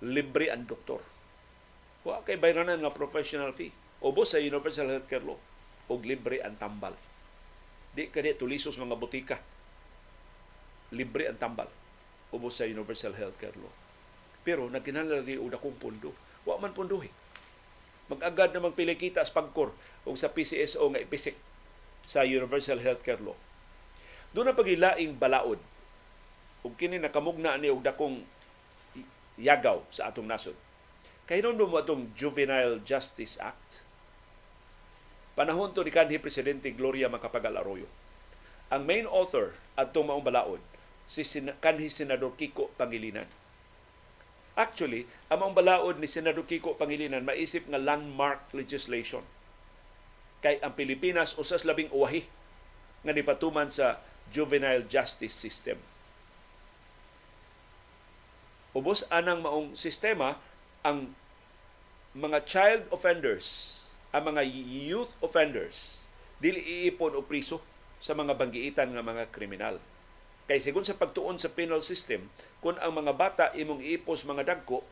libre 0.00 0.48
ang 0.48 0.64
doktor. 0.64 1.04
Wa 2.04 2.24
kay 2.24 2.40
bayranan 2.40 2.80
nga 2.80 2.92
professional 2.92 3.52
fee. 3.52 3.72
Ubos 4.00 4.32
sa 4.32 4.40
Universal 4.40 4.88
Healthcare 4.88 5.24
Law 5.28 5.36
og 5.92 6.00
libre 6.08 6.40
ang 6.40 6.56
tambal. 6.56 6.96
Di 7.92 8.08
kani 8.08 8.32
tulisos 8.32 8.80
mga 8.80 8.96
botika. 8.96 9.36
Libre 10.94 11.28
ang 11.28 11.36
tambal 11.36 11.68
ubos 12.30 12.56
sa 12.56 12.64
Universal 12.64 13.18
Healthcare 13.18 13.58
Law. 13.60 13.72
Pero 14.40 14.70
nagkinahanglan 14.72 15.26
di 15.26 15.36
og 15.36 15.52
dakong 15.52 15.76
pondo. 15.76 16.16
Wa 16.48 16.56
man 16.56 16.72
pondohi. 16.72 17.12
Mag-agad 18.08 18.56
na 18.56 18.64
magpili 18.64 18.96
kita 18.96 19.20
sa 19.20 19.36
pagkor 19.36 19.76
o 20.02 20.16
sa 20.16 20.32
PCSO 20.32 20.82
nga 20.90 21.04
ipisik 21.04 21.36
sa 22.08 22.24
Universal 22.24 22.80
Healthcare 22.80 23.20
Law. 23.20 23.36
Doon 24.32 24.48
na 24.48 24.56
pagilaing 24.56 25.18
balaod 25.18 25.60
ug 26.64 26.72
kini 26.78 26.96
nakamugna 26.96 27.60
ni 27.60 27.68
og 27.68 27.84
dakong 27.84 28.24
yagaw 29.36 29.84
sa 29.92 30.08
atong 30.08 30.28
nasod. 30.28 30.56
Kay 31.28 31.44
mo 31.46 31.78
atong 31.78 32.10
Juvenile 32.18 32.82
Justice 32.82 33.38
Act. 33.38 33.89
Panahon 35.40 35.72
to 35.72 35.80
ni 35.80 35.88
kanhi 35.88 36.20
Presidente 36.20 36.68
Gloria 36.76 37.08
Macapagal 37.08 37.56
Arroyo. 37.56 37.88
Ang 38.68 38.84
main 38.84 39.08
author 39.08 39.56
atong 39.72 40.12
maong 40.12 40.20
balaod 40.20 40.60
si 41.08 41.24
Sin- 41.24 41.56
kanhi 41.64 41.88
Senador 41.88 42.36
Kiko 42.36 42.68
Pangilinan. 42.76 43.24
Actually, 44.52 45.08
ang 45.32 45.56
balaod 45.56 45.96
ni 45.96 46.04
Senador 46.04 46.44
Kiko 46.44 46.76
Pangilinan 46.76 47.24
maisip 47.24 47.64
nga 47.72 47.80
landmark 47.80 48.52
legislation. 48.52 49.24
Kay 50.44 50.60
ang 50.60 50.76
Pilipinas 50.76 51.32
usas 51.40 51.64
labing 51.64 51.88
uwahi 51.88 52.28
nga 53.00 53.16
nipatuman 53.16 53.72
sa 53.72 53.96
juvenile 54.28 54.84
justice 54.92 55.32
system. 55.32 55.80
Ubos 58.76 59.08
anang 59.08 59.40
maong 59.40 59.72
sistema 59.72 60.36
ang 60.84 61.16
mga 62.12 62.44
child 62.44 62.82
offenders, 62.92 63.79
ang 64.10 64.22
mga 64.34 64.42
youth 64.46 65.14
offenders, 65.22 66.06
dili 66.42 66.58
iipon 66.88 67.14
o 67.14 67.22
priso 67.22 67.62
sa 68.02 68.16
mga 68.16 68.34
banggiitan 68.34 68.90
nga 68.90 69.04
mga 69.04 69.30
kriminal. 69.30 69.76
Kay 70.50 70.58
sigun 70.58 70.82
sa 70.82 70.98
pagtuon 70.98 71.38
sa 71.38 71.52
penal 71.52 71.78
system, 71.78 72.26
kung 72.58 72.74
ang 72.82 72.90
mga 72.90 73.12
bata 73.14 73.44
imong 73.54 73.86
iipos 73.86 74.26
mga 74.26 74.42
dagko, 74.50 74.82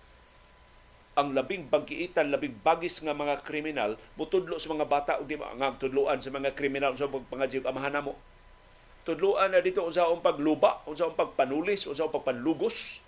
ang 1.18 1.34
labing 1.34 1.66
bangkiitan, 1.66 2.30
labing 2.30 2.62
bagis 2.62 3.02
nga 3.02 3.10
mga 3.10 3.42
kriminal, 3.42 3.98
mutudlo 4.14 4.54
sa 4.62 4.70
mga 4.70 4.86
bata 4.86 5.12
ug 5.18 5.26
di 5.26 5.34
nga 5.34 5.74
tudloan 5.74 6.22
sa 6.22 6.30
mga 6.30 6.54
kriminal 6.54 6.94
sa 6.94 7.10
pagpangajig 7.10 7.66
amahan 7.66 7.98
namo. 7.98 8.14
Tudloan 9.02 9.50
na 9.50 9.58
dito 9.58 9.82
unsaong 9.82 10.22
pagluba, 10.22 10.86
unsaong 10.86 11.18
pagpanulis, 11.18 11.90
unsaong 11.90 12.14
pagpanlugos. 12.14 13.02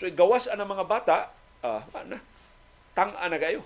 So 0.00 0.08
igawas 0.08 0.48
ang 0.48 0.64
mga 0.64 0.88
bata, 0.88 1.36
ah, 1.60 1.84
na, 2.08 2.16
tang-a 2.96 3.28
na 3.28 3.36
kayo. 3.36 3.60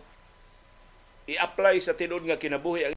I-apply 1.28 1.84
sa 1.84 1.92
tinud 1.92 2.24
nga 2.24 2.40
kinabuhi 2.40 2.82
ang 2.82 2.86